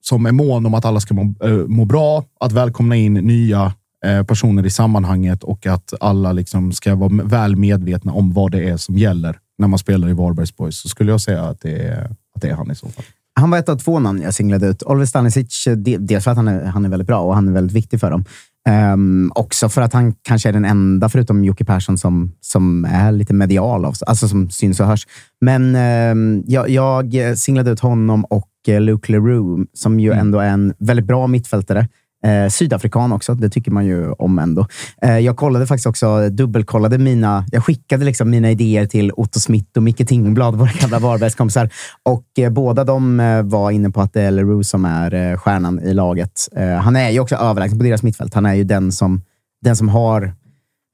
som 0.00 0.26
är 0.26 0.32
mån 0.32 0.66
om 0.66 0.74
att 0.74 0.84
alla 0.84 1.00
ska 1.00 1.14
må, 1.14 1.34
eh, 1.46 1.66
må 1.66 1.84
bra, 1.84 2.24
att 2.40 2.52
välkomna 2.52 2.96
in 2.96 3.14
nya 3.14 3.72
eh, 4.04 4.22
personer 4.22 4.66
i 4.66 4.70
sammanhanget 4.70 5.42
och 5.42 5.66
att 5.66 5.94
alla 6.00 6.32
liksom 6.32 6.72
ska 6.72 6.94
vara 6.94 7.22
väl 7.24 7.56
medvetna 7.56 8.12
om 8.12 8.32
vad 8.32 8.52
det 8.52 8.68
är 8.68 8.76
som 8.76 8.98
gäller 8.98 9.38
när 9.58 9.68
man 9.68 9.78
spelar 9.78 10.08
i 10.08 10.12
Varbergs 10.12 10.56
Boys. 10.56 10.76
Så 10.76 10.88
skulle 10.88 11.10
jag 11.10 11.20
säga 11.20 11.42
att 11.42 11.60
det 11.60 11.78
är, 11.78 12.04
att 12.34 12.42
det 12.42 12.48
är 12.48 12.54
han 12.54 12.70
i 12.70 12.74
så 12.74 12.88
fall. 12.88 13.04
Han 13.40 13.50
var 13.50 13.58
ett 13.58 13.68
av 13.68 13.76
två 13.76 13.98
namn 13.98 14.22
jag 14.22 14.34
singlade 14.34 14.66
ut. 14.66 14.82
Oliver 14.82 15.06
Stanisic, 15.06 15.64
de- 15.76 15.98
dels 15.98 16.24
för 16.24 16.30
att 16.30 16.36
han 16.36 16.48
är, 16.48 16.64
han 16.64 16.84
är 16.84 16.88
väldigt 16.88 17.06
bra 17.06 17.20
och 17.20 17.34
han 17.34 17.48
är 17.48 17.52
väldigt 17.52 17.76
viktig 17.76 18.00
för 18.00 18.10
dem. 18.10 18.24
Ehm, 18.68 19.32
också 19.34 19.68
för 19.68 19.82
att 19.82 19.92
han 19.92 20.14
kanske 20.22 20.48
är 20.48 20.52
den 20.52 20.64
enda, 20.64 21.08
förutom 21.08 21.44
Jocke 21.44 21.64
Persson, 21.64 21.98
som, 21.98 22.32
som 22.40 22.84
är 22.84 23.12
lite 23.12 23.34
medial, 23.34 23.84
av, 23.84 23.94
alltså 24.06 24.28
som 24.28 24.50
syns 24.50 24.80
och 24.80 24.86
hörs. 24.86 25.06
Men 25.40 25.74
ehm, 25.76 26.42
jag, 26.46 26.70
jag 26.70 27.38
singlade 27.38 27.70
ut 27.70 27.80
honom 27.80 28.24
och 28.24 28.48
eh, 28.68 28.80
Luke 28.80 29.12
Leroux, 29.12 29.70
som 29.74 30.00
ju 30.00 30.12
ändå 30.12 30.38
är 30.38 30.48
en 30.48 30.74
väldigt 30.78 31.06
bra 31.06 31.26
mittfältare. 31.26 31.88
Eh, 32.24 32.48
Sydafrikan 32.48 33.12
också, 33.12 33.34
det 33.34 33.50
tycker 33.50 33.70
man 33.70 33.86
ju 33.86 34.12
om 34.12 34.38
ändå. 34.38 34.66
Eh, 35.02 35.18
jag 35.18 35.36
kollade 35.36 35.66
faktiskt 35.66 35.86
också, 35.86 36.28
dubbelkollade 36.28 36.98
mina, 36.98 37.44
jag 37.52 37.64
skickade 37.64 38.04
liksom 38.04 38.30
mina 38.30 38.50
idéer 38.50 38.86
till 38.86 39.12
Otto 39.16 39.40
Smith 39.40 39.70
och 39.76 39.82
Micke 39.82 40.08
Tingblad, 40.08 40.54
våra 40.58 40.70
gamla 40.80 40.98
Varbergskompisar. 40.98 41.70
Och 42.02 42.24
eh, 42.38 42.50
båda 42.50 42.84
de 42.84 43.20
eh, 43.20 43.42
var 43.42 43.70
inne 43.70 43.90
på 43.90 44.00
att 44.00 44.12
det 44.12 44.22
är 44.22 44.30
Leroux 44.30 44.68
som 44.68 44.84
är 44.84 45.14
eh, 45.14 45.36
stjärnan 45.36 45.80
i 45.80 45.94
laget. 45.94 46.48
Eh, 46.56 46.68
han 46.68 46.96
är 46.96 47.10
ju 47.10 47.20
också 47.20 47.36
överlägsen 47.36 47.78
på 47.78 47.84
deras 47.84 48.02
mittfält. 48.02 48.34
Han 48.34 48.46
är 48.46 48.54
ju 48.54 48.64
den 48.64 48.92
som, 48.92 49.22
den 49.62 49.76
som 49.76 49.88
har 49.88 50.34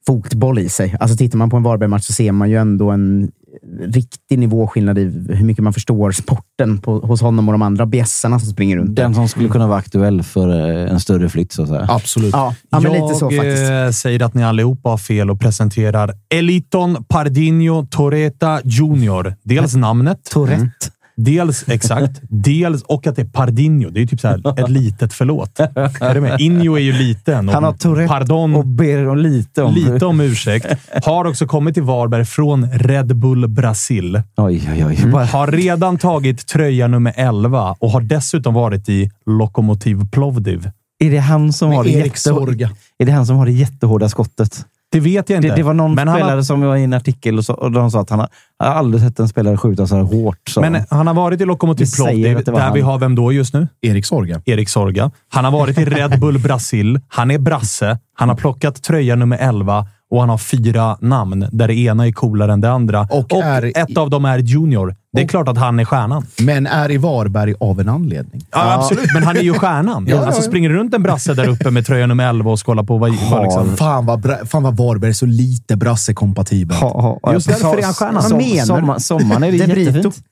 fotboll 0.07 0.59
i 0.59 0.69
sig. 0.69 0.97
Alltså 1.01 1.17
tittar 1.17 1.39
man 1.39 1.51
på 1.51 1.57
en 1.57 1.63
Varberg-match 1.63 2.05
så 2.05 2.13
ser 2.13 2.33
man 2.33 2.51
ju 2.51 2.57
ändå 2.57 2.91
en 2.91 3.31
riktig 3.81 4.39
nivåskillnad 4.39 4.99
i 4.99 5.05
hur 5.29 5.45
mycket 5.45 5.65
man 5.65 5.73
förstår 5.73 6.13
sporten 6.13 6.79
på, 6.79 6.99
hos 6.99 7.21
honom 7.21 7.49
och 7.49 7.53
de 7.53 7.63
andra 7.63 7.87
bjässarna 7.87 8.39
som 8.39 8.49
springer 8.49 8.77
runt. 8.77 8.97
Den 8.97 9.15
som 9.15 9.29
skulle 9.29 9.49
kunna 9.49 9.67
vara 9.67 9.79
aktuell 9.79 10.23
för 10.23 10.49
eh, 10.49 10.93
en 10.93 11.01
större 11.01 11.29
flytt, 11.29 11.53
så 11.53 11.63
att 11.63 11.69
säga. 11.69 11.87
Absolut. 11.89 12.33
Ja, 12.33 12.55
ja 12.71 12.81
men 12.81 12.93
lite 12.93 13.15
så 13.15 13.25
jag 13.25 13.37
faktiskt. 13.45 13.71
eh, 13.71 13.91
säger 13.91 14.23
att 14.23 14.35
ni 14.35 14.45
allihopa 14.45 14.89
har 14.89 14.99
fel 14.99 15.31
och 15.31 15.41
presenterar 15.41 16.15
Eliton 16.35 17.05
Pardinho 17.09 17.87
Toreta 17.91 18.61
Junior. 18.65 19.35
Dels 19.43 19.75
namnet. 19.75 20.19
Tourette. 20.31 20.91
Dels, 21.17 21.69
exakt. 21.69 22.21
Dels, 22.29 22.83
och 22.83 23.07
att 23.07 23.17
det 23.17 23.23
är 23.23 23.27
Pardinho. 23.27 23.91
Det 23.91 23.99
är 23.99 24.01
ju 24.01 24.07
typ 24.07 24.21
så 24.21 24.29
här, 24.29 24.61
ett 24.61 24.71
litet 24.71 25.13
förlåt. 25.13 25.61
Är 25.61 26.15
du 26.15 26.21
med? 26.21 26.41
Inho 26.41 26.75
är 26.77 26.81
ju 26.81 26.93
liten. 26.93 27.49
Han 27.49 27.65
har 27.65 27.73
Tourette 27.73 28.09
Pardon, 28.09 28.55
och 28.55 28.67
ber 28.67 29.09
om 29.09 29.19
lite 29.19 29.63
om... 29.63 29.75
lite 29.75 30.07
om 30.07 30.21
ursäkt. 30.21 30.67
Har 31.05 31.25
också 31.25 31.47
kommit 31.47 31.75
till 31.75 31.83
Varberg 31.83 32.25
från 32.25 32.71
Red 32.71 33.17
Bull 33.17 33.49
Brasil. 33.49 34.23
Oj, 34.37 34.71
oj, 34.73 34.87
oj. 34.87 35.07
Bara, 35.13 35.25
Har 35.25 35.47
redan 35.47 35.99
tagit 35.99 36.47
tröja 36.47 36.87
nummer 36.87 37.13
11 37.17 37.77
och 37.79 37.91
har 37.91 38.01
dessutom 38.01 38.55
varit 38.55 38.89
i 38.89 39.11
Lokomotiv 39.27 40.11
Plovdiv. 40.13 40.71
är 40.99 41.11
det 41.11 41.19
han 41.19 41.53
som 41.53 41.73
har 41.73 41.85
det, 41.85 41.91
jätte... 41.91 42.19
Sorga. 42.19 42.71
är 42.99 43.07
det 43.07 43.13
han 43.13 43.27
som 43.27 43.37
har 43.37 43.47
det 43.47 43.53
jättehårda 43.53 44.09
skottet? 44.09 44.67
Det 44.93 45.01
vet 45.01 45.31
jag 45.31 45.39
inte. 45.39 45.49
Det, 45.49 45.55
det 45.55 45.63
var 45.63 45.75
någon 45.75 45.95
men 45.95 46.09
spelare 46.09 46.35
har, 46.35 46.43
som 46.43 46.61
var 46.61 46.77
i 46.77 46.85
en 46.85 46.93
artikel 46.93 47.39
och, 47.39 47.45
så, 47.45 47.55
och 47.55 47.73
de 47.73 47.91
sa 47.91 48.01
att 48.01 48.11
han 48.11 48.19
har, 48.19 48.29
aldrig 48.59 49.03
sett 49.03 49.19
en 49.19 49.29
spelare 49.29 49.57
skjuta 49.57 49.87
så 49.87 49.97
här 49.97 50.03
hårt. 50.03 50.49
Så. 50.49 50.61
men 50.61 50.83
han 50.91 51.07
har 51.07 51.15
varit 51.15 51.41
i 51.41 51.45
Lokomotiv 51.45 51.87
Plovdiv, 51.97 52.45
där 52.45 52.59
han. 52.59 52.75
vi 52.75 52.81
har 52.81 52.99
vem 52.99 53.15
då 53.15 53.33
just 53.33 53.55
nu? 53.55 53.69
Erik 53.83 54.07
Sorga. 54.07 54.43
Erik 54.45 54.69
Sorga. 54.69 55.11
Han 55.29 55.45
har 55.45 55.53
varit 55.53 55.79
i 55.79 55.85
Red 55.85 56.21
Bull 56.21 56.39
Brasil. 56.39 57.01
Han 57.09 57.31
är 57.31 57.39
brasse. 57.39 57.99
Han 58.15 58.29
har 58.29 58.37
plockat 58.37 58.83
tröja 58.83 59.17
nummer 59.17 59.39
11 59.39 59.87
och 60.11 60.21
han 60.21 60.29
har 60.29 60.39
fyra 60.39 60.97
namn, 61.01 61.49
där 61.53 61.69
det 61.69 61.75
ena 61.75 62.07
är 62.07 62.13
coolare 62.13 62.53
än 62.53 62.61
det 62.61 62.71
andra. 62.71 63.09
Och 63.11 63.33
Och, 63.33 63.45
är 63.45 63.73
ett 63.77 63.97
av 63.97 64.11
dem 64.11 64.25
är 64.25 64.39
Junior. 64.39 64.97
Det 65.17 65.23
är 65.23 65.29
klart 65.29 65.49
att 65.49 65.59
han 65.59 65.81
är 65.81 65.85
stjärnan. 65.85 66.27
Men 66.43 66.67
är 66.67 66.91
i 66.91 66.97
Varberg 66.97 67.55
av 67.61 67.81
en 67.81 67.89
anledning. 67.89 68.47
Ja, 68.53 68.75
absolut, 68.75 69.15
men 69.15 69.23
han 69.23 69.37
är 69.37 69.41
ju 69.41 69.55
stjärnan. 69.55 70.07
Ja, 70.17 70.27
alltså, 70.27 70.43
ja. 70.43 70.49
springer 70.49 70.71
runt 70.71 70.95
en 70.95 71.03
brasse 71.03 71.35
där 71.35 71.49
uppe 71.49 71.71
med 71.71 71.87
tröja 71.87 72.07
nummer 72.07 72.29
11 72.29 72.51
och 72.51 72.67
skålar 72.67 72.83
på 72.83 72.99
vad, 72.99 73.15
vad 73.31 73.43
liksom... 73.43 73.77
Fan 73.77 74.07
vad, 74.07 74.21
bra, 74.21 74.37
fan 74.45 74.63
vad 74.63 74.77
Varberg 74.77 75.11
är 75.11 75.15
så 75.15 75.27
lite 75.27 75.77
brassekompatibelt. 75.77 76.81
Ha, 76.81 77.19
ha, 77.23 77.33
Just 77.33 77.49
därför 77.49 77.79
är 77.79 77.83
han 77.83 77.95
stjärna. 77.95 78.23
Som, 78.23 78.39
menar 78.39 78.65
sommar, 78.65 78.99
sommaren 78.99 79.43
är 79.43 79.53
det 79.53 79.57
jättefint. 79.57 80.23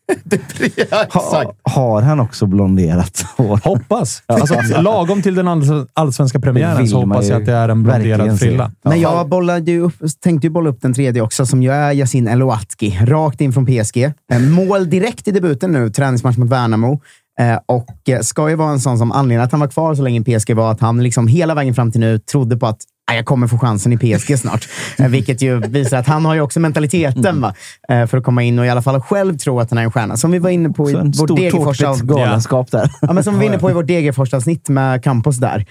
ja, 0.90 1.04
Ha, 1.12 1.52
har 1.62 2.02
han 2.02 2.20
också 2.20 2.46
blonderat 2.46 3.24
hår? 3.36 3.60
Hoppas. 3.64 4.22
Alltså, 4.26 4.80
lagom 4.80 5.22
till 5.22 5.34
den 5.34 5.48
all- 5.48 5.86
allsvenska 5.94 6.40
premiären 6.40 6.88
så 6.88 7.00
hoppas 7.00 7.28
jag 7.28 7.40
att 7.40 7.46
det 7.46 7.52
är 7.52 7.68
en 7.68 7.82
blonderad 7.82 8.38
frilla. 8.38 8.70
Men 8.84 9.00
jag 9.00 9.28
bollade 9.28 9.70
ju 9.70 9.80
upp, 9.80 9.94
tänkte 10.22 10.46
ju 10.46 10.50
bolla 10.50 10.70
upp 10.70 10.82
den 10.82 10.94
tredje 10.94 11.22
också, 11.22 11.46
som 11.46 11.62
ju 11.62 11.72
är 11.72 11.92
Yasin 11.92 12.28
Eloatki. 12.28 12.98
Rakt 13.02 13.40
in 13.40 13.52
från 13.52 13.66
PSG. 13.66 14.04
Eh, 14.04 14.38
Mål 14.74 14.90
direkt 14.90 15.28
i 15.28 15.30
debuten 15.30 15.72
nu, 15.72 15.90
träningsmatch 15.90 16.37
mot 16.37 16.48
Värnamo. 16.48 17.00
Eh, 17.40 17.58
och 17.66 18.08
eh, 18.08 18.20
ska 18.20 18.50
ju 18.50 18.56
vara 18.56 18.70
en 18.70 18.80
sån 18.80 18.98
som 18.98 19.12
anledningen 19.12 19.44
att 19.44 19.50
han 19.52 19.60
var 19.60 19.68
kvar 19.68 19.94
så 19.94 20.02
länge 20.02 20.20
i 20.20 20.38
PSG 20.38 20.54
var 20.54 20.70
att 20.72 20.80
han 20.80 21.02
liksom 21.02 21.26
hela 21.26 21.54
vägen 21.54 21.74
fram 21.74 21.92
till 21.92 22.00
nu 22.00 22.18
trodde 22.18 22.56
på 22.56 22.66
att 22.66 22.78
"Ah, 23.10 23.14
jag 23.14 23.24
kommer 23.24 23.46
få 23.46 23.58
chansen 23.58 23.92
i 23.92 23.96
PSG 23.98 24.38
snart. 24.38 24.68
Eh, 24.98 25.08
vilket 25.08 25.42
ju 25.42 25.60
visar 25.60 25.98
att 25.98 26.06
han 26.06 26.24
har 26.24 26.34
ju 26.34 26.40
också 26.40 26.60
mentaliteten 26.60 27.40
va? 27.40 27.54
Eh, 27.88 28.06
för 28.06 28.18
att 28.18 28.24
komma 28.24 28.42
in 28.42 28.58
och 28.58 28.66
i 28.66 28.68
alla 28.68 28.82
fall 28.82 29.00
själv 29.00 29.37
tro 29.38 29.60
att 29.60 29.70
han 29.70 29.78
är 29.78 29.82
en 29.82 29.92
stjärna. 29.92 30.16
Som 30.16 30.30
vi 30.30 30.38
var 30.38 30.50
inne 30.50 30.68
på 30.70 30.90
i 30.90 30.94
vårt 30.94 31.14
stor 31.14 31.37
Degerfors 31.37 31.78
tårtigt 31.78 32.04
galenskap 32.04 32.70
där. 32.70 32.90
Ja, 33.00 33.12
men 33.12 33.24
som 33.24 33.34
vi 33.34 33.38
var 33.38 33.46
inne 33.46 33.58
på 33.58 33.70
i 33.70 33.72
vårt 33.72 33.87
Degerfors-avsnitt 33.94 34.68
med 34.68 35.04
Campos 35.04 35.37
där, 35.37 35.66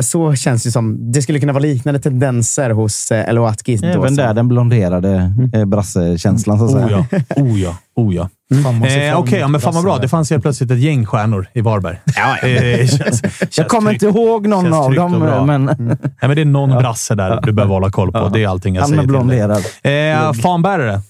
så 0.00 0.34
känns 0.34 0.62
det 0.62 0.70
som 0.70 1.12
det 1.12 1.22
skulle 1.22 1.40
kunna 1.40 1.52
vara 1.52 1.62
liknande 1.62 2.00
tendenser 2.00 2.70
hos 2.70 3.10
eh, 3.10 3.28
Eloatki. 3.28 3.76
då 3.76 3.86
Även 3.86 4.16
där 4.16 4.34
den 4.34 4.48
blonderade 4.48 5.32
eh, 5.54 5.64
brassekänslan, 5.64 6.58
så 6.58 6.64
att 6.64 6.70
säga. 6.70 7.06
Oh 7.06 7.06
ja, 7.10 7.16
oh 7.36 7.60
ja, 7.60 7.78
oh 7.94 8.14
ja. 8.14 8.28
Ser 8.50 8.58
Eh, 8.58 8.64
Okej, 8.84 9.08
emot 9.10 9.30
ja, 9.32 9.48
men 9.48 9.60
fan 9.60 9.74
vad 9.74 9.84
bra. 9.84 9.98
Det 9.98 10.08
fanns 10.08 10.30
helt 10.30 10.42
plötsligt 10.42 10.70
ett 10.70 10.78
gäng 10.78 11.06
stjärnor 11.06 11.46
i 11.52 11.60
Varberg. 11.60 12.00
Eh, 12.42 12.86
känns, 12.86 13.20
känns 13.20 13.58
Jag 13.58 13.68
kommer 13.68 13.92
inte 13.92 14.06
ihåg 14.06 14.46
någon 14.46 14.72
av 14.72 14.94
dem, 14.94 15.46
men 15.46 15.64
Nej, 15.78 15.98
men 16.20 16.36
det 16.36 16.40
är 16.40 16.44
någon 16.44 16.70
brasse 16.78 17.14
där 17.14 17.40
du 17.42 17.52
behöver 17.52 17.74
hålla 17.74 17.90
koll 17.90 18.12
på. 18.12 18.28
Det 18.28 18.42
är 18.44 18.48
allting 18.48 18.74
jag 18.74 18.82
han 18.82 18.88
säger 18.88 19.02
är 19.02 19.06
till 19.06 19.12
dig. 19.12 19.48
blonderad. 19.82 20.28
Eh, 20.28 20.32
fanbärare. 20.42 21.00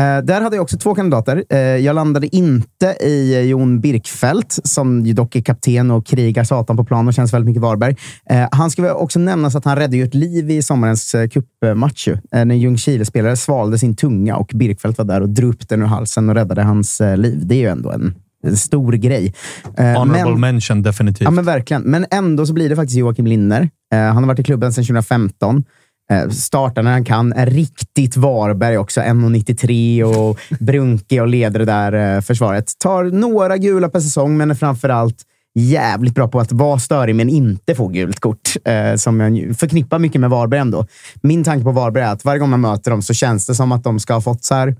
Eh, 0.00 0.24
där 0.24 0.40
hade 0.40 0.56
jag 0.56 0.62
också 0.62 0.78
två 0.78 0.94
kandidater. 0.94 1.44
Eh, 1.50 1.58
jag 1.58 1.94
landade 1.94 2.36
inte 2.36 2.86
i 3.00 3.34
eh, 3.34 3.40
Jon 3.40 3.80
Birkfeldt, 3.80 4.58
som 4.64 5.14
dock 5.14 5.36
är 5.36 5.40
kapten 5.40 5.90
och 5.90 6.06
krigar 6.06 6.44
satan 6.44 6.76
på 6.76 6.84
plan 6.84 7.08
och 7.08 7.14
känns 7.14 7.32
väldigt 7.34 7.46
mycket 7.46 7.62
Varberg. 7.62 7.96
Han 8.50 8.70
ska 8.70 8.94
också 8.94 9.18
nämnas 9.18 9.54
att 9.56 9.64
han 9.64 9.76
räddade 9.76 9.98
ett 9.98 10.14
liv 10.14 10.50
i 10.50 10.62
sommarens 10.62 11.14
eh, 11.14 11.28
cupmatch. 11.28 12.08
Eh, 12.08 12.44
när 12.44 12.54
Ljungskile-spelare 12.54 13.36
svalde 13.36 13.78
sin 13.78 13.96
tunga 13.96 14.36
och 14.36 14.50
Birkfeldt 14.54 14.98
var 14.98 15.04
där 15.04 15.20
och 15.20 15.28
drog 15.28 15.54
upp 15.54 15.68
den 15.68 15.82
ur 15.82 15.86
halsen 15.86 16.28
och 16.28 16.34
räddade 16.34 16.62
hans 16.62 17.00
liv. 17.16 17.46
Det 17.46 17.54
är 17.54 17.58
ju 17.58 17.68
ändå 17.68 17.90
en, 17.90 18.14
stor 18.56 18.92
grej. 18.92 19.34
Honorable 19.76 20.30
men- 20.30 20.40
mention, 20.40 20.82
definitivt. 20.82 21.24
Ja, 21.24 21.30
men 21.30 21.44
verkligen. 21.44 21.82
Men 21.82 22.06
ändå 22.10 22.46
så 22.46 22.52
blir 22.52 22.68
det 22.68 22.76
faktiskt 22.76 22.98
Joakim 22.98 23.26
Linner. 23.26 23.70
Han 23.90 24.16
har 24.16 24.26
varit 24.26 24.38
i 24.38 24.44
klubben 24.44 24.72
sedan 24.72 24.84
2015. 24.84 25.64
Eh, 26.12 26.28
startar 26.28 26.82
när 26.82 26.92
han 26.92 27.04
kan. 27.04 27.32
Är 27.32 27.46
riktigt 27.46 28.16
Varberg 28.16 28.78
också. 28.78 29.00
1,93 29.00 30.02
och 30.02 30.38
brunkig 30.60 31.20
och 31.22 31.28
leder 31.28 31.58
det 31.58 31.64
där 31.64 32.16
eh, 32.16 32.20
försvaret. 32.20 32.72
Tar 32.78 33.04
några 33.04 33.56
gula 33.56 33.88
per 33.88 34.00
säsong, 34.00 34.36
men 34.36 34.50
är 34.50 34.54
framförallt 34.54 35.16
jävligt 35.58 36.14
bra 36.14 36.28
på 36.28 36.40
att 36.40 36.52
vara 36.52 36.78
störig 36.78 37.14
men 37.16 37.28
inte 37.28 37.74
få 37.74 37.88
gult 37.88 38.20
kort. 38.20 38.52
Eh, 38.64 38.94
som 38.96 39.20
jag 39.20 39.56
förknippar 39.58 39.98
mycket 39.98 40.20
med 40.20 40.30
Varberg 40.30 40.60
ändå. 40.60 40.86
Min 41.22 41.44
tanke 41.44 41.64
på 41.64 41.72
Varberg 41.72 42.04
är 42.04 42.12
att 42.12 42.24
varje 42.24 42.38
gång 42.38 42.50
man 42.50 42.60
möter 42.60 42.90
dem 42.90 43.02
så 43.02 43.14
känns 43.14 43.46
det 43.46 43.54
som 43.54 43.72
att 43.72 43.84
de 43.84 44.00
ska 44.00 44.14
ha 44.14 44.20
fått 44.20 44.44
så 44.44 44.54
här 44.54 44.76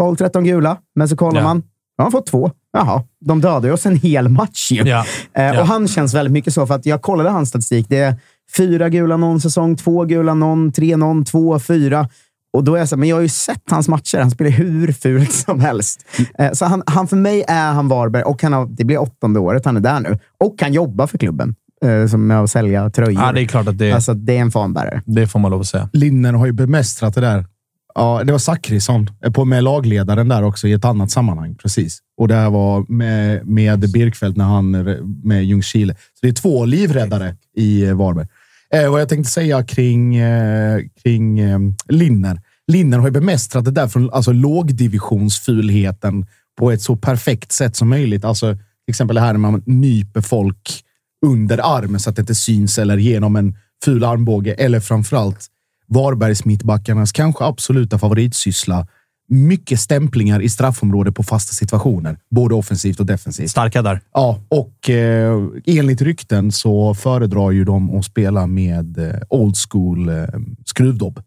12-13 0.00 0.42
gula, 0.44 0.76
men 0.96 1.08
så 1.08 1.16
kollar 1.16 1.40
Ja. 1.40 1.44
man. 1.46 1.62
Han 1.96 2.04
har 2.04 2.10
fått 2.10 2.26
två. 2.26 2.50
Jaha, 2.72 3.02
de 3.24 3.40
dödade 3.40 3.72
oss 3.72 3.86
en 3.86 3.96
hel 3.96 4.28
match 4.28 4.72
ju. 4.72 4.82
Ja. 4.82 5.04
Eh, 5.34 5.44
Ja. 5.44 5.60
Och 5.60 5.66
han 5.66 5.88
känns 5.88 6.14
väldigt 6.14 6.32
mycket 6.32 6.54
så, 6.54 6.66
för 6.66 6.74
att 6.74 6.86
jag 6.86 7.02
kollade 7.02 7.30
hans 7.30 7.48
statistik. 7.48 7.86
Det 7.88 8.16
fyra 8.56 8.88
gula 8.88 9.16
någon 9.16 9.40
säsong, 9.40 9.76
två 9.76 10.04
gula 10.04 10.34
någon, 10.34 10.72
tre 10.72 10.96
någon, 10.96 11.24
två, 11.24 11.58
fyra. 11.58 12.08
Och 12.52 12.64
då 12.64 12.74
är 12.74 12.78
jag 12.78 12.88
så 12.88 12.94
här, 12.94 13.00
men 13.00 13.08
jag 13.08 13.16
har 13.16 13.22
ju 13.22 13.28
sett 13.28 13.70
hans 13.70 13.88
matcher. 13.88 14.18
Han 14.18 14.30
spelar 14.30 14.50
hur 14.50 14.92
fult 14.92 15.32
som 15.32 15.60
helst. 15.60 16.04
Eh, 16.38 16.52
så 16.52 16.64
han, 16.64 16.82
han, 16.86 17.08
för 17.08 17.16
mig 17.16 17.44
är 17.48 17.72
han 17.72 17.88
Varberg 17.88 18.22
och 18.22 18.42
han 18.42 18.52
har, 18.52 18.66
det 18.66 18.84
blir 18.84 18.98
åttonde 18.98 19.40
året 19.40 19.64
han 19.64 19.76
är 19.76 19.80
där 19.80 20.00
nu. 20.00 20.18
Och 20.40 20.54
han 20.60 20.72
jobbar 20.72 21.06
för 21.06 21.18
klubben. 21.18 21.54
Eh, 21.84 22.06
som 22.06 22.26
med 22.26 22.40
att 22.40 22.50
sälja 22.50 22.90
tröjor. 22.90 23.22
Ja, 23.22 23.32
det 23.32 23.40
är 23.40 23.46
klart 23.46 23.68
att 23.68 23.78
det, 23.78 23.92
Alltså, 23.92 24.14
det 24.14 24.36
är 24.36 24.40
en 24.40 24.50
fanbärare. 24.50 25.02
det 25.06 25.26
får 25.26 25.38
man 25.38 25.50
lov 25.50 25.60
att 25.60 25.66
säga. 25.66 25.88
Linner 25.92 26.32
har 26.32 26.46
ju 26.46 26.52
bemästrat 26.52 27.14
det 27.14 27.20
där. 27.20 27.46
Ja, 27.94 28.22
det 28.24 28.32
var 28.32 28.38
Zachrisson 28.38 29.10
eh, 29.24 29.32
på 29.32 29.44
med 29.44 29.64
lagledaren 29.64 30.28
där 30.28 30.42
också 30.42 30.68
i 30.68 30.72
ett 30.72 30.84
annat 30.84 31.10
sammanhang. 31.10 31.54
Precis. 31.54 31.98
Och 32.16 32.28
det 32.28 32.34
här 32.34 32.50
var 32.50 32.84
med, 32.88 33.46
med 33.46 33.92
Birkfeldt 33.92 34.36
när 34.36 34.44
han 34.44 34.74
eh, 34.74 34.96
med 35.22 35.44
Ljungskile. 35.44 35.94
Så 35.94 36.18
det 36.22 36.28
är 36.28 36.32
två 36.32 36.64
livräddare 36.64 37.36
i 37.56 37.84
eh, 37.84 37.94
Varberg. 37.94 38.26
Eh, 38.74 38.90
vad 38.90 39.00
jag 39.00 39.08
tänkte 39.08 39.30
säga 39.30 39.64
kring, 39.64 40.16
eh, 40.16 40.80
kring 41.02 41.38
eh, 41.38 41.58
Linner. 41.88 42.40
Linner 42.66 42.98
har 42.98 43.06
ju 43.06 43.12
bemästrat 43.12 43.64
det 43.64 43.70
där 43.70 43.88
från 43.88 44.10
alltså, 44.10 44.32
lågdivisionsfulheten 44.32 46.26
på 46.58 46.70
ett 46.70 46.82
så 46.82 46.96
perfekt 46.96 47.52
sätt 47.52 47.76
som 47.76 47.88
möjligt. 47.88 48.24
Alltså, 48.24 48.52
till 48.54 48.92
exempel 48.92 49.14
det 49.14 49.20
här 49.20 49.32
när 49.32 49.40
man 49.40 49.62
nyper 49.66 50.20
folk 50.20 50.80
under 51.26 51.76
armen 51.76 52.00
så 52.00 52.10
att 52.10 52.16
det 52.16 52.20
inte 52.20 52.34
syns 52.34 52.78
eller 52.78 52.96
genom 52.96 53.36
en 53.36 53.56
ful 53.84 54.04
armbåge. 54.04 54.52
Eller 54.52 54.80
framförallt 54.80 55.46
Varbergs 55.86 56.44
mittbackarnas 56.44 57.12
kanske 57.12 57.44
absoluta 57.44 57.98
favoritsyssla. 57.98 58.86
Mycket 59.28 59.80
stämplingar 59.80 60.40
i 60.42 60.48
straffområdet 60.48 61.14
på 61.14 61.22
fasta 61.22 61.52
situationer, 61.52 62.18
både 62.30 62.54
offensivt 62.54 63.00
och 63.00 63.06
defensivt. 63.06 63.50
Starka 63.50 63.82
där. 63.82 64.00
Ja, 64.14 64.38
och 64.48 64.90
eh, 64.90 65.42
enligt 65.66 66.02
rykten 66.02 66.52
så 66.52 66.94
föredrar 66.94 67.50
ju 67.50 67.64
de 67.64 67.96
att 67.98 68.04
spela 68.04 68.46
med 68.46 68.98
eh, 68.98 69.14
old 69.28 69.54
school 69.56 70.08
eh, 70.08 70.24
skruvdobb. 70.64 71.22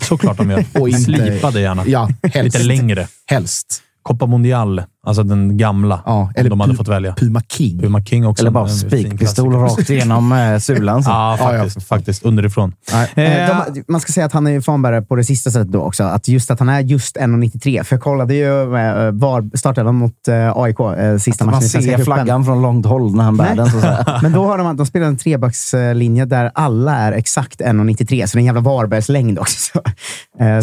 Såklart 0.00 0.36
de 0.36 0.50
gör. 0.50 0.64
Och 0.80 0.88
inte- 0.88 1.00
Slipade 1.00 1.60
gärna. 1.60 1.84
Ja, 1.86 2.08
helst. 2.22 2.58
Lite 2.58 2.62
längre. 2.66 3.08
Helst. 3.26 3.82
Copa 4.02 4.26
Mundial, 4.26 4.82
alltså 5.08 5.22
den 5.22 5.56
gamla. 5.56 6.00
Ja, 6.06 6.30
eller 6.34 6.50
de 6.50 6.60
hade 6.60 6.74
fått 6.74 6.88
välja. 6.88 7.14
Puma 7.14 7.40
King. 7.48 7.78
Puma 7.80 8.04
King 8.04 8.26
också. 8.26 8.42
Eller 8.42 8.50
bara 8.50 8.68
spikpistol 8.68 9.54
rakt 9.54 9.90
igenom 9.90 10.32
eh, 10.32 10.58
sulan. 10.58 11.02
Så. 11.04 11.10
Ja, 11.18 11.36
Ja, 11.40 11.52
ja, 11.54 11.58
faktiskt. 11.58 11.88
faktiskt. 11.88 12.22
Underifrån. 12.24 12.72
Eh, 12.92 13.24
Eh, 13.24 13.56
de, 13.74 13.84
man 13.88 14.00
ska 14.00 14.12
säga 14.12 14.26
att 14.26 14.32
han 14.32 14.46
är 14.46 14.50
ju 14.50 14.62
fanbärare 14.62 15.02
på 15.02 15.16
det 15.16 15.24
sista 15.24 15.50
sättet 15.50 15.72
då 15.72 15.80
också. 15.82 16.04
Att 16.04 16.28
just 16.28 16.50
att 16.50 16.58
han 16.58 16.68
är 16.68 16.80
just 16.80 17.16
1,93. 17.16 17.82
För 17.84 17.96
jag 17.96 18.02
kollade 18.02 18.34
ju 18.34 18.62
eh, 18.76 19.10
var 19.12 19.56
startade 19.56 19.92
mot 19.92 20.28
eh, 20.28 20.52
AIK 20.56 20.80
eh, 20.80 21.16
sista 21.16 21.44
Man 21.44 21.54
matchen 21.54 21.66
i 21.66 21.68
Svenska 21.68 21.96
ser 21.96 22.04
flaggan 22.04 22.44
från 22.44 22.62
långt 22.62 22.86
håll 22.86 23.14
när 23.16 23.24
han 23.24 23.36
bär 23.36 23.54
den. 23.54 23.70
Så. 23.70 23.78
Men 24.22 24.32
då 24.32 24.44
har 24.46 24.58
de, 24.58 24.76
de 24.76 24.86
spelar 24.86 25.06
en 25.06 25.16
trebackslinje 25.16 26.24
där 26.24 26.50
alla 26.54 26.96
är 26.96 27.12
exakt 27.12 27.60
1,93. 27.60 28.26
Så 28.26 28.36
det 28.36 28.38
är 28.38 28.40
en 28.40 28.44
jävla 28.44 28.60
Varbergslängd 28.60 29.38
också. 29.38 29.80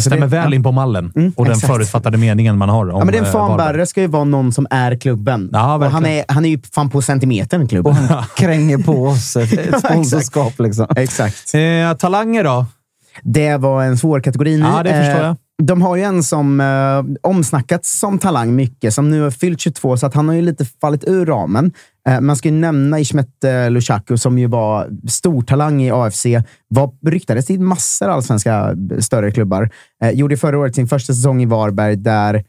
Stämmer 0.00 0.20
det, 0.20 0.26
väl 0.26 0.54
in 0.54 0.62
på 0.62 0.72
mallen 0.72 1.12
Mm, 1.16 1.32
och 1.36 1.44
den 1.44 1.54
exakt. 1.54 1.72
förutfattade 1.72 2.18
meningen 2.18 2.58
man 2.58 2.68
har 2.68 2.82
om 2.90 2.98
Ja, 2.98 3.04
men 3.04 3.12
det 3.12 3.18
är 3.18 3.24
en 3.26 3.32
fanbärare 3.32 3.86
ska 3.86 4.00
ju 4.00 4.06
vara 4.06 4.24
någon 4.36 4.52
som 4.52 4.66
är 4.70 4.96
klubben. 4.96 5.50
Ja, 5.52 5.74
och 5.74 5.84
han, 5.84 6.06
är, 6.06 6.24
han 6.28 6.44
är 6.44 6.48
ju 6.48 6.58
fan 6.74 6.90
på 6.90 7.02
centimetern 7.02 7.62
Och 7.62 7.68
klubben. 7.70 7.94
han 7.94 8.24
kränger 8.36 8.78
på 8.78 9.04
oss 9.06 9.36
ett, 9.36 9.78
sponsorskap. 9.84 10.60
Liksom. 10.60 10.86
Exakt. 10.96 11.54
Eh, 11.54 11.96
talanger 11.98 12.44
då? 12.44 12.66
Det 13.22 13.56
var 13.56 13.84
en 13.84 13.98
svår 13.98 14.20
kategori. 14.20 14.58
Ja, 14.58 14.82
det 14.82 14.90
förstår 14.90 15.24
jag. 15.26 15.36
De 15.62 15.82
har 15.82 15.96
ju 15.96 16.02
en 16.02 16.22
som 16.22 16.60
eh, 16.60 17.28
omsnackats 17.30 17.98
som 17.98 18.18
talang 18.18 18.54
mycket, 18.54 18.94
som 18.94 19.10
nu 19.10 19.22
har 19.22 19.30
fyllt 19.30 19.60
22, 19.60 19.96
så 19.96 20.06
att 20.06 20.14
han 20.14 20.28
har 20.28 20.34
ju 20.34 20.42
lite 20.42 20.64
fallit 20.80 21.04
ur 21.04 21.26
ramen. 21.26 21.72
Eh, 22.08 22.20
man 22.20 22.36
ska 22.36 22.48
ju 22.48 22.54
nämna 22.54 23.00
Ismet 23.00 23.44
eh, 23.44 23.70
Lushaku 23.70 24.16
som 24.16 24.38
ju 24.38 24.46
var 24.46 24.88
stor 25.08 25.42
talang 25.42 25.82
i 25.82 25.90
AFC. 25.90 26.26
Var, 26.68 26.90
ryktades 27.10 27.46
till 27.46 27.60
massor 27.60 28.06
av 28.06 28.12
allsvenska 28.12 28.76
eh, 28.92 28.98
större 28.98 29.30
klubbar. 29.30 29.70
Eh, 30.04 30.10
gjorde 30.10 30.36
förra 30.36 30.58
året 30.58 30.74
sin 30.74 30.88
första 30.88 31.12
säsong 31.14 31.42
i 31.42 31.46
Varberg 31.46 31.96
där 31.96 32.34
eh, 32.34 32.40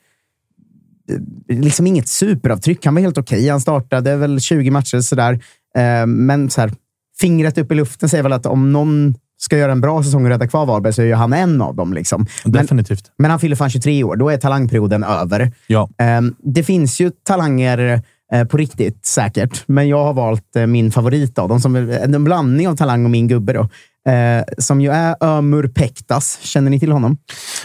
liksom 1.49 1.87
inget 1.87 2.07
superavtryck. 2.07 2.85
Han 2.85 2.95
var 2.95 3.01
helt 3.01 3.17
okej. 3.17 3.49
Han 3.49 3.61
startade 3.61 4.15
väl 4.15 4.39
20 4.39 4.71
matcher 4.71 4.99
sådär. 4.99 5.33
Eh, 5.77 6.05
men 6.05 6.49
så 6.49 6.61
här, 6.61 6.71
fingret 7.19 7.57
upp 7.57 7.71
i 7.71 7.75
luften 7.75 8.09
säger 8.09 8.23
väl 8.23 8.33
att 8.33 8.45
om 8.45 8.73
någon 8.73 9.15
ska 9.39 9.57
göra 9.57 9.71
en 9.71 9.81
bra 9.81 10.03
säsong 10.03 10.23
och 10.23 10.29
rädda 10.29 10.47
kvar 10.47 10.65
Varberg 10.65 10.93
så 10.93 11.01
är 11.01 11.15
han 11.15 11.33
en 11.33 11.61
av 11.61 11.75
dem. 11.75 11.93
Liksom. 11.93 12.25
Men, 12.43 12.51
Definitivt. 12.53 13.11
men 13.17 13.31
han 13.31 13.39
fyller 13.39 13.55
fan 13.55 13.69
23 13.69 14.03
år. 14.03 14.15
Då 14.15 14.29
är 14.29 14.37
talangperioden 14.37 15.03
över. 15.03 15.51
Ja. 15.67 15.89
Eh, 15.97 16.21
det 16.43 16.63
finns 16.63 16.99
ju 16.99 17.11
talanger 17.23 18.01
eh, 18.33 18.43
på 18.43 18.57
riktigt 18.57 19.05
säkert, 19.05 19.63
men 19.67 19.87
jag 19.87 20.03
har 20.03 20.13
valt 20.13 20.55
min 20.67 20.91
favorit 20.91 21.39
av 21.39 21.49
dem. 21.49 21.59
Som 21.59 21.75
är 21.75 21.89
en 21.89 22.23
blandning 22.23 22.67
av 22.67 22.75
talang 22.75 23.05
och 23.05 23.11
min 23.11 23.27
gubbe. 23.27 23.53
Då. 23.53 23.69
Eh, 24.07 24.43
som 24.57 24.81
ju 24.81 24.91
är 24.91 25.15
Ömur 25.21 25.67
Pektas. 25.67 26.39
Känner 26.41 26.71
ni 26.71 26.79
till 26.79 26.91
honom? 26.91 27.17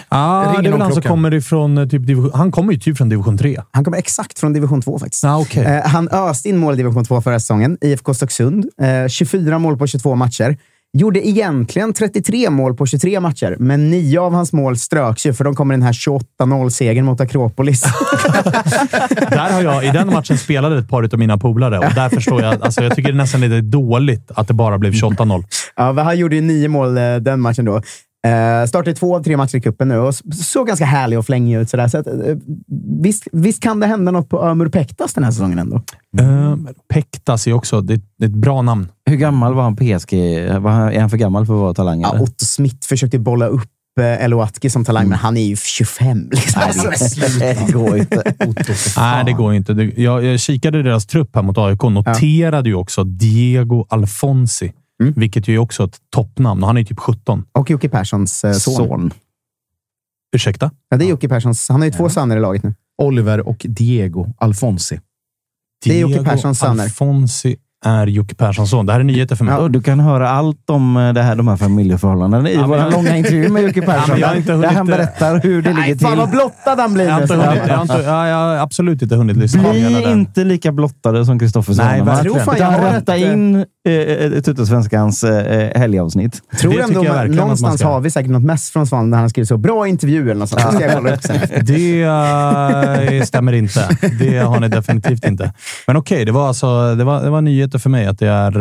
Ah, 0.09 0.52
det 0.52 0.68
är 0.68 0.72
väl 0.72 0.81
han 0.81 0.92
som 0.92 1.02
kommer 1.02 1.35
ifrån 1.35 1.78
eh, 1.78 1.88
typ 1.88 2.07
division... 2.07 2.31
Han 2.35 2.52
kommer 2.52 2.72
ju 2.72 2.78
typ 2.78 2.96
från 2.96 3.09
division 3.09 3.38
3. 3.38 3.61
Han 3.70 3.85
kommer 3.85 3.98
exakt 3.98 4.38
från 4.38 4.52
division 4.52 4.83
2 4.83 4.98
faktiskt. 4.98 5.24
Ah, 5.24 5.38
okay. 5.38 5.64
Eh, 5.64 5.87
han 5.87 6.09
öste 6.09 6.48
in 6.48 6.57
mål 6.57 6.74
i 6.74 6.76
division 6.76 7.05
2 7.05 7.20
förra 7.20 7.40
säsongen. 7.40 7.78
IFK 7.81 8.14
Stocksund. 8.14 8.66
Eh, 8.81 9.09
24 9.09 9.59
mål 9.59 9.78
på 9.78 9.87
22 9.87 10.14
matcher. 10.14 10.57
Gjorde 10.98 11.28
egentligen 11.28 11.92
33 11.92 12.50
mål 12.50 12.74
på 12.74 12.87
23 12.87 13.20
matcher, 13.20 13.57
men 13.59 13.90
nio 13.90 14.20
av 14.20 14.33
hans 14.33 14.52
mål 14.52 14.78
ströks 14.78 15.26
ju 15.26 15.33
för 15.35 15.44
de 15.44 15.55
kommer 15.55 15.74
den 15.74 15.83
här 15.83 15.92
28-0-segern 15.92 17.05
mot 17.05 17.20
Akropolis. 17.20 17.83
Där 19.31 19.52
har 19.52 19.62
jag, 19.62 19.85
I 19.85 19.90
den 19.90 20.07
matchen 20.07 20.38
spelade 20.38 20.78
ett 20.78 20.88
par 20.88 21.02
av 21.02 21.18
mina 21.18 21.38
polare 21.38 21.78
och 21.78 21.94
där 21.94 22.09
förstår 22.09 22.42
jag. 22.42 22.62
Alltså, 22.62 22.83
jag 22.83 22.96
tycker 22.96 23.12
det 23.12 23.16
är 23.16 23.18
nästan 23.18 23.40
lite 23.40 23.61
dåligt 23.61 24.31
att 24.35 24.48
det 24.48 24.55
bara 24.55 24.78
blev 24.78 24.92
28-0. 24.92 25.44
Ja, 25.76 26.02
han 26.02 26.18
gjorde 26.18 26.37
ju 26.37 26.42
nio 26.42 26.68
mål 26.68 26.98
eh, 26.98 27.16
den 27.16 27.40
matchen 27.40 27.64
då. 27.64 27.82
Uh, 28.26 28.66
startade 28.66 28.94
två 28.96 29.16
av 29.16 29.22
tre 29.22 29.37
matcher 29.37 29.56
i 29.56 29.61
cupen 29.61 29.88
nu 29.88 29.98
och 29.98 30.14
såg 30.35 30.66
ganska 30.66 30.85
härlig 30.85 31.18
och 31.18 31.26
flängig 31.26 31.56
ut. 31.56 31.70
Sådär. 31.70 31.88
Så 31.88 31.98
att, 31.98 32.06
eh, 32.06 32.14
visst, 33.02 33.28
visst 33.32 33.62
kan 33.62 33.80
det 33.80 33.87
hända 33.87 34.12
något 34.12 34.28
på 34.28 34.42
Ömur 34.44 34.68
Pektas 34.68 35.14
den 35.14 35.24
här 35.24 35.30
säsongen 35.30 35.58
ändå? 35.58 35.82
Uh, 36.20 36.56
Pektas 36.88 37.46
är 37.46 37.52
också 37.52 37.80
det, 37.80 37.96
det 38.18 38.24
är 38.24 38.28
ett 38.28 38.35
bra 38.35 38.62
namn. 38.62 38.88
Hur 39.11 39.16
gammal 39.16 39.54
var 39.54 39.62
han 39.62 39.76
PSG? 39.76 40.12
Var 40.61 40.70
han, 40.70 40.92
är 40.92 41.00
han 41.00 41.11
för 41.11 41.16
gammal 41.16 41.46
för 41.46 41.54
att 41.54 41.61
vara 41.61 41.74
talang? 41.74 42.00
Ja? 42.00 42.20
Otto 42.20 42.44
Smith 42.44 42.88
försökte 42.88 43.18
bolla 43.18 43.46
upp 43.46 43.70
eh, 44.00 44.24
Eloatki 44.24 44.70
som 44.70 44.85
talang, 44.85 45.08
men 45.08 45.18
han 45.18 45.37
är 45.37 45.44
ju 45.46 45.56
25. 45.56 46.28
Liksom. 46.30 46.62
Nej, 46.66 46.72
det- 47.38 47.66
det 47.66 47.72
går 47.72 47.96
inte. 47.98 48.22
Nej, 48.96 49.24
det 49.24 49.32
går 49.32 49.54
inte. 49.54 49.72
Jag, 49.96 50.24
jag 50.24 50.40
kikade 50.40 50.78
i 50.78 50.82
deras 50.82 51.06
trupp 51.06 51.30
här 51.35 51.42
mot 51.42 51.58
AIK 51.58 51.85
och 51.85 51.92
noterade 51.92 52.68
ju 52.68 52.74
också 52.74 53.04
Diego 53.04 53.87
Alfonsi, 53.88 54.72
vilket 55.10 55.48
ju 55.48 55.54
är 55.54 55.58
också 55.58 55.84
ett 55.84 55.98
toppnamn. 56.10 56.62
Och 56.62 56.66
han 56.66 56.78
är 56.78 56.84
typ 56.84 56.98
17. 56.98 57.44
Och 57.52 57.70
Jocke 57.70 57.88
Perssons 57.88 58.44
eh, 58.44 58.52
son. 58.52 58.74
Son. 58.74 59.12
Ursäkta? 60.36 60.70
Ja, 60.88 60.96
det 60.96 61.04
är 61.04 61.08
Jocke 61.08 61.28
Perssons. 61.28 61.68
Han 61.68 61.80
har 61.80 61.86
ju 61.86 61.92
två 61.92 62.08
söner 62.08 62.36
i 62.36 62.40
laget 62.40 62.62
nu. 62.62 62.74
Oliver 63.02 63.48
och 63.48 63.66
Diego 63.68 64.26
Alfonsi. 64.38 65.00
Det 65.84 65.94
är 65.94 66.00
Jocke 66.00 66.14
Diego 66.14 66.24
Perssons 66.24 66.58
söner. 66.58 66.84
Alfonsi 66.84 67.56
är 67.84 68.06
Jocke 68.06 68.34
Perssons 68.34 68.70
son. 68.70 68.86
Det 68.86 68.92
här 68.92 69.00
är 69.00 69.04
nyheter 69.04 69.36
för 69.36 69.44
mig. 69.44 69.54
Och 69.54 69.70
du 69.70 69.82
kan 69.82 70.00
höra 70.00 70.30
allt 70.30 70.70
om 70.70 70.96
eh, 70.96 71.12
det 71.12 71.22
här, 71.22 71.36
de 71.36 71.48
här 71.48 71.56
familjeförhållandena 71.56 72.50
i 72.50 72.54
Ja, 72.54 72.66
vår 72.66 72.76
jag- 72.78 72.92
långa 72.92 73.16
intervju 73.16 73.48
med 73.48 73.62
Jocke 73.62 73.80
Ja, 73.86 73.92
Persson. 73.92 74.18
jag 74.18 74.28
har 74.28 74.34
inte 74.34 74.48
där 74.52 74.56
hunnit- 74.56 74.72
han 74.72 74.86
berättar 74.86 75.40
hur 75.42 75.62
det 75.62 75.68
ligger 75.68 75.80
Nej, 75.82 75.98
fan 75.98 76.10
till. 76.10 76.18
vad 76.20 76.30
blottad 76.30 76.76
han 76.82 76.94
blir 76.94 77.04
Jag 77.04 77.12
har, 77.14 77.22
inte 77.22 77.34
hunnit, 77.34 77.60
jag, 77.68 77.74
har 77.76 77.82
inte, 77.82 78.02
ja, 78.06 78.28
jag 78.28 78.36
har 78.36 78.56
absolut 78.56 79.02
inte 79.02 79.16
hunnit 79.16 79.36
lyssna 79.36 79.70
Bli 79.70 79.82
den. 79.82 80.12
inte 80.12 80.44
lika 80.44 80.72
blottade 80.72 81.26
som 81.26 81.38
Kristoffer 81.38 81.74
Nej. 81.76 82.02
Jag 82.06 82.22
tror 82.22 82.38
fan 82.38 82.56
jag 82.58 82.66
har 82.66 82.90
rätta 82.92 83.16
ett, 83.16 83.22
eh, 83.22 83.32
in 83.32 83.56
eh, 84.36 84.40
Tuttosvenskans 84.42 85.24
eh, 85.24 85.80
helgavsnitt. 85.80 86.40
Tror 86.60 86.72
Det 86.72 86.80
ändå 86.82 87.00
tycker 87.00 87.14
jag 87.16 87.28
man, 87.28 87.36
någonstans 87.36 87.80
ska. 87.80 87.88
har 87.88 88.00
vi 88.00 88.10
säkert 88.10 88.30
något 88.30 88.42
mess 88.42 88.70
från 88.70 88.86
Svan 88.86 89.10
där 89.10 89.18
han 89.18 89.30
skriver 89.30 89.46
så 89.46 89.56
bra 89.56 89.88
intervju 89.88 90.22
eller 90.22 90.34
något 90.34 90.48
sånt. 90.48 90.62
Det 90.70 90.76
ska 90.76 90.84
jag 90.86 90.92
kolla 90.96 91.14
upp 91.14 91.22
sen. 91.22 91.36
Det 91.66 92.02
eh, 93.18 93.22
stämmer 93.24 93.52
inte. 93.52 93.88
Det 94.20 94.38
har 94.38 94.60
ni 94.60 94.68
definitivt 94.68 95.24
inte. 95.26 95.52
Men 95.86 95.96
okej, 95.96 96.24
det, 96.24 96.32
var 96.32 96.48
alltså, 96.48 96.94
det, 96.94 97.04
var, 97.04 97.22
det 97.22 97.30
var 97.30 97.40
nyheter 97.40 97.71
för 97.78 97.90
mig 97.90 98.06
att 98.06 98.18
det 98.18 98.28
är 98.28 98.61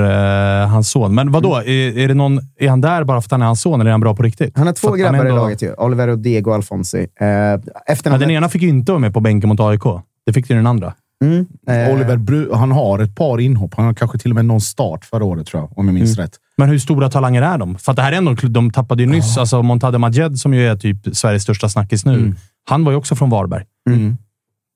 eh, 0.64 0.68
hans 0.68 0.90
son. 0.92 1.16
Men 1.16 1.32
vadå? 1.32 1.56
Mm. 1.56 1.68
Är, 1.68 1.98
är, 1.98 2.08
det 2.08 2.14
någon, 2.14 2.40
är 2.60 2.70
han 2.70 2.82
där 2.82 3.04
bara 3.04 3.22
för 3.22 3.28
att 3.28 3.32
han 3.32 3.42
är 3.42 3.46
hans 3.46 3.62
son, 3.62 3.82
eller 3.82 3.90
är 3.90 3.92
han 3.92 4.02
bra 4.02 4.16
på 4.16 4.24
riktigt? 4.24 4.58
Han 4.58 4.68
har 4.68 4.74
två 4.74 4.92
grabbar 4.92 5.18
i 5.18 5.20
ändå- 5.20 5.36
laget 5.36 5.62
ju. 5.62 5.74
Oliver 5.74 6.08
och 6.08 6.20
Diego 6.20 6.52
Alfonsi. 6.52 7.08
Eh, 7.20 7.28
Ja, 7.28 8.18
den 8.18 8.32
ena 8.32 8.50
fick 8.50 8.62
ju 8.62 8.70
inte 8.70 8.92
vara 8.92 9.00
med 9.00 9.14
på 9.14 9.20
bänken 9.20 9.48
mot 9.50 9.60
AIK. 9.60 9.84
Det 10.26 10.34
fick 10.34 10.50
ju 10.50 10.56
den 10.56 10.68
andra. 10.68 10.94
Mm, 11.24 11.46
eh, 11.70 11.94
Oliver 11.96 12.18
Bru, 12.18 12.54
han 12.54 12.72
har 12.72 13.00
ett 13.00 13.16
par 13.16 13.40
inhopp. 13.40 13.74
Han 13.74 13.86
har 13.86 13.94
kanske 13.94 14.18
till 14.18 14.32
och 14.32 14.36
med 14.36 14.46
någon 14.46 14.62
start 14.62 15.06
förra 15.06 15.24
året, 15.26 15.48
tror 15.48 15.62
jag, 15.64 15.78
om 15.80 15.86
jag 15.88 15.94
minns 15.94 16.18
rätt. 16.18 16.32
Men 16.58 16.70
hur 16.70 16.80
stora 16.80 17.10
talanger 17.10 17.42
är 17.42 17.58
de? 17.58 17.76
För 17.78 17.92
att 17.92 17.96
det 17.96 18.02
här 18.02 18.12
är 18.12 18.18
ändå, 18.18 18.34
de 18.34 18.72
tappade 18.72 19.04
ju 19.04 19.10
nyss, 19.10 19.38
alltså 19.38 19.64
Montade 19.64 19.98
Majed 19.98 20.38
som 20.40 20.54
ju 20.54 20.68
är 20.68 20.76
typ 20.76 20.98
Sveriges 21.16 21.44
största 21.44 21.70
snackis 21.70 22.06
nu. 22.06 22.36
Han 22.70 22.84
var 22.84 22.92
ju 22.92 22.98
också 22.98 23.16
från 23.16 23.30
Varberg. 23.30 23.64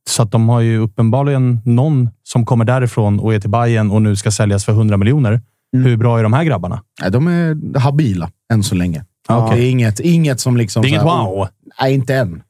Mm. 0.07 0.11
Så 0.15 0.23
att 0.23 0.31
de 0.31 0.49
har 0.49 0.61
ju 0.61 0.77
uppenbarligen 0.77 1.59
någon 1.65 2.09
som 2.23 2.45
kommer 2.45 2.65
därifrån 2.65 3.19
och 3.19 3.33
är 3.33 3.39
till 3.39 3.49
Bayern 3.49 3.91
och 3.91 4.01
nu 4.01 4.15
ska 4.15 4.31
säljas 4.31 4.65
för 4.65 4.71
100 4.71 4.97
miljoner. 4.97 5.41
Hur 5.77 5.97
bra 5.97 6.19
är 6.19 6.23
de 6.23 6.33
här 6.33 6.43
grabbarna? 6.43 6.81
Nej, 7.01 7.11
de 7.11 7.27
är 7.27 7.79
habila 7.79 8.29
än 8.53 8.63
så 8.63 8.75
länge. 8.75 9.05
Ja, 9.27 9.45
okej. 9.45 9.59
Det 9.59 9.65
är 9.67 9.71
inget, 9.71 9.99
inget 9.99 10.39
som 10.39 10.57
liksom... 10.57 10.81
Det 10.81 10.87
är 10.87 10.89
inget 10.89 11.01
så 11.01 11.09
här, 11.09 11.25
wow. 11.25 11.47
Nej, 11.81 11.93
inte 11.93 12.15
än. 12.15 12.41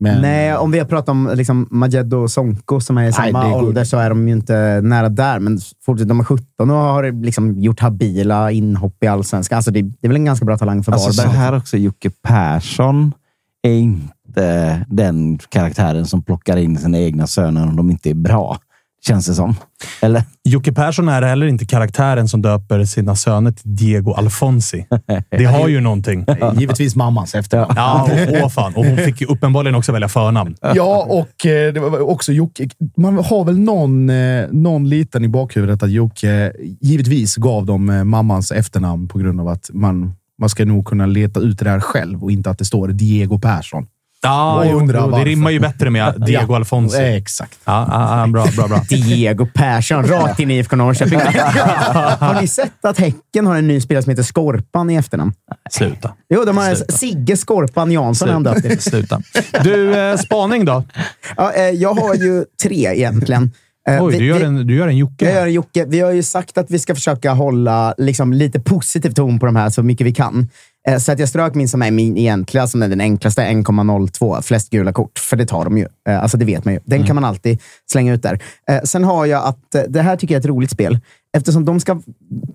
Men, 0.00 0.22
Nej, 0.22 0.56
om 0.56 0.70
vi 0.70 0.78
har 0.78 0.86
pratat 0.86 1.08
om 1.08 1.30
liksom, 1.34 1.68
Majed 1.70 2.14
och 2.14 2.30
Sonko 2.30 2.80
som 2.80 2.98
är 2.98 3.02
i 3.02 3.04
Nej, 3.04 3.12
samma 3.12 3.50
går- 3.50 3.56
ålder 3.58 3.84
så 3.84 3.96
är 3.98 4.08
de 4.08 4.28
ju 4.28 4.34
inte 4.34 4.80
nära 4.80 5.08
där. 5.08 5.38
Men 5.38 5.58
fortfarande, 5.58 6.04
de 6.04 6.20
är 6.20 6.24
17 6.24 6.70
och 6.70 6.76
har 6.76 7.24
liksom 7.24 7.60
gjort 7.60 7.80
habila 7.80 8.50
inhopp 8.50 9.04
i 9.04 9.06
allsvenskan. 9.06 9.56
Alltså, 9.56 9.70
det, 9.70 9.82
det 9.82 9.96
är 10.02 10.08
väl 10.08 10.16
en 10.16 10.24
ganska 10.24 10.44
bra 10.46 10.58
talang 10.58 10.82
för 10.84 10.92
Alltså 10.92 11.12
så 11.12 11.22
Varberg. 11.22 11.38
här 11.38 11.56
också, 11.56 11.76
Jocke 11.76 12.10
Persson 12.10 13.12
är 13.62 13.72
inte 13.72 14.14
den 14.86 15.38
karaktären 15.38 16.06
som 16.06 16.22
plockar 16.22 16.56
in 16.56 16.78
sina 16.78 16.98
egna 16.98 17.26
söner 17.26 17.62
om 17.62 17.76
de 17.76 17.90
inte 17.90 18.10
är 18.10 18.14
bra. 18.14 18.58
Känns 19.06 19.26
det 19.26 19.34
som. 19.34 19.56
Eller? 20.02 20.22
Jocke 20.44 20.72
Persson 20.72 21.08
är 21.08 21.22
heller 21.22 21.46
inte 21.46 21.66
karaktären 21.66 22.28
som 22.28 22.42
döper 22.42 22.84
sina 22.84 23.16
söner 23.16 23.52
till 23.52 23.76
Diego 23.76 24.12
Alfonsi. 24.12 24.86
Det 25.30 25.44
har 25.44 25.68
ju 25.68 25.80
någonting. 25.80 26.26
Givetvis 26.58 26.96
mammans 26.96 27.34
efternamn. 27.34 27.72
Ja, 27.76 28.02
och, 28.02 28.42
åh 28.42 28.48
fan. 28.48 28.74
och 28.74 28.84
hon 28.84 28.96
fick 28.96 29.20
ju 29.20 29.26
uppenbarligen 29.26 29.74
också 29.74 29.92
välja 29.92 30.08
förnamn. 30.08 30.56
Ja, 30.74 31.06
och 31.08 31.46
eh, 31.46 31.72
det 31.72 31.80
var 31.80 32.00
också 32.00 32.32
Jocke. 32.32 32.68
Man 32.96 33.14
har 33.14 33.44
väl 33.44 33.58
någon, 33.58 34.10
eh, 34.10 34.46
någon 34.50 34.88
liten 34.88 35.24
i 35.24 35.28
bakhuvudet 35.28 35.82
att 35.82 35.90
Jocke 35.90 36.52
givetvis 36.80 37.36
gav 37.36 37.66
dem 37.66 37.90
eh, 37.90 38.04
mammans 38.04 38.52
efternamn 38.52 39.08
på 39.08 39.18
grund 39.18 39.40
av 39.40 39.48
att 39.48 39.70
man, 39.72 40.14
man 40.38 40.48
ska 40.48 40.64
nog 40.64 40.86
kunna 40.86 41.06
leta 41.06 41.40
ut 41.40 41.58
det 41.58 41.64
där 41.64 41.80
själv 41.80 42.22
och 42.22 42.30
inte 42.30 42.50
att 42.50 42.58
det 42.58 42.64
står 42.64 42.88
Diego 42.88 43.38
Persson. 43.38 43.86
Ja, 44.24 44.64
jo, 44.64 44.80
jo, 44.94 45.10
det 45.10 45.24
rimmar 45.24 45.50
ju 45.50 45.60
bättre 45.60 45.90
med 45.90 46.14
Diego 46.26 46.52
Ja, 46.52 46.56
Alfonsi. 46.56 46.98
eh, 47.02 47.14
Exakt. 47.14 47.58
Ja, 47.64 47.86
ja, 48.20 48.26
bra, 48.26 48.46
bra, 48.56 48.68
bra. 48.68 48.80
Diego 48.88 49.46
Persson, 49.54 50.04
rakt 50.06 50.40
in 50.40 50.50
i 50.50 50.58
IFK 50.58 50.76
Norrköping. 50.76 51.18
har 52.20 52.40
ni 52.40 52.46
sett 52.48 52.84
att 52.84 52.98
Häcken 52.98 53.46
har 53.46 53.56
en 53.56 53.66
ny 53.68 53.80
spelare 53.80 54.02
som 54.02 54.10
heter 54.10 54.22
Skorpan 54.22 54.90
i 54.90 54.94
efternamn? 54.94 55.32
Sluta. 55.70 56.14
Jo, 56.34 56.44
de 56.44 56.56
har 56.56 56.74
Sluta. 56.74 56.92
Sigge 56.92 57.36
Skorpan 57.36 57.92
Jansson 57.92 58.28
han 58.28 58.42
döpt. 58.42 58.82
Sluta. 58.82 59.20
Du, 59.64 59.98
eh, 60.00 60.16
spaning 60.16 60.64
då? 60.64 60.84
Ja, 61.36 61.52
eh, 61.52 61.62
jag 61.62 61.94
har 61.94 62.14
ju 62.14 62.44
tre 62.62 62.86
egentligen. 62.94 63.50
Eh, 63.88 64.04
Oj, 64.04 64.12
vi- 64.12 64.18
du 64.18 64.26
gör 64.26 64.40
en, 64.40 64.66
du 64.66 64.74
gör 64.76 64.88
en 64.88 64.96
Jocke. 64.96 65.24
Jag 65.24 65.34
gör 65.34 65.46
en 65.46 65.52
Jocke. 65.52 65.84
Vi 65.88 66.00
har 66.00 66.10
ju 66.10 66.22
sagt 66.22 66.58
att 66.58 66.70
vi 66.70 66.78
ska 66.78 66.94
försöka 66.94 67.32
hålla 67.32 67.94
liksom, 67.98 68.32
lite 68.32 68.60
positiv 68.60 69.10
ton 69.10 69.38
på 69.38 69.46
de 69.46 69.56
här 69.56 69.70
så 69.70 69.82
mycket 69.82 70.06
vi 70.06 70.14
kan. 70.14 70.48
Eh, 70.88 70.98
Så 70.98 71.12
att 71.12 71.18
jag 71.18 71.28
strök 71.28 71.54
min 71.54 71.68
som 71.68 71.82
är 71.82 71.90
min 71.90 72.16
egentliga, 72.16 72.66
som 72.66 72.82
är 72.82 72.88
den 72.88 73.00
enklaste, 73.00 73.42
1,02. 73.42 74.42
Flest 74.42 74.70
gula 74.70 74.92
kort, 74.92 75.18
för 75.18 75.36
det 75.36 75.46
tar 75.46 75.64
de 75.64 75.78
ju. 75.78 75.86
Eh, 76.08 76.22
Alltså 76.22 76.36
det 76.36 76.44
vet 76.44 76.64
man 76.64 76.74
ju. 76.74 76.80
Den 76.84 76.98
kan 77.06 77.14
man 77.14 77.24
alltid 77.24 77.60
slänga 77.92 78.12
ut 78.14 78.22
där. 78.22 78.38
Eh, 78.70 78.82
Sen 78.82 79.04
har 79.04 79.26
jag 79.26 79.44
att 79.44 79.76
det 79.88 80.02
här 80.02 80.16
tycker 80.16 80.34
jag 80.34 80.38
är 80.38 80.40
ett 80.42 80.46
roligt 80.50 80.70
spel. 80.70 80.98
Eftersom 81.36 81.64
de 81.64 81.80
ska, 81.80 82.00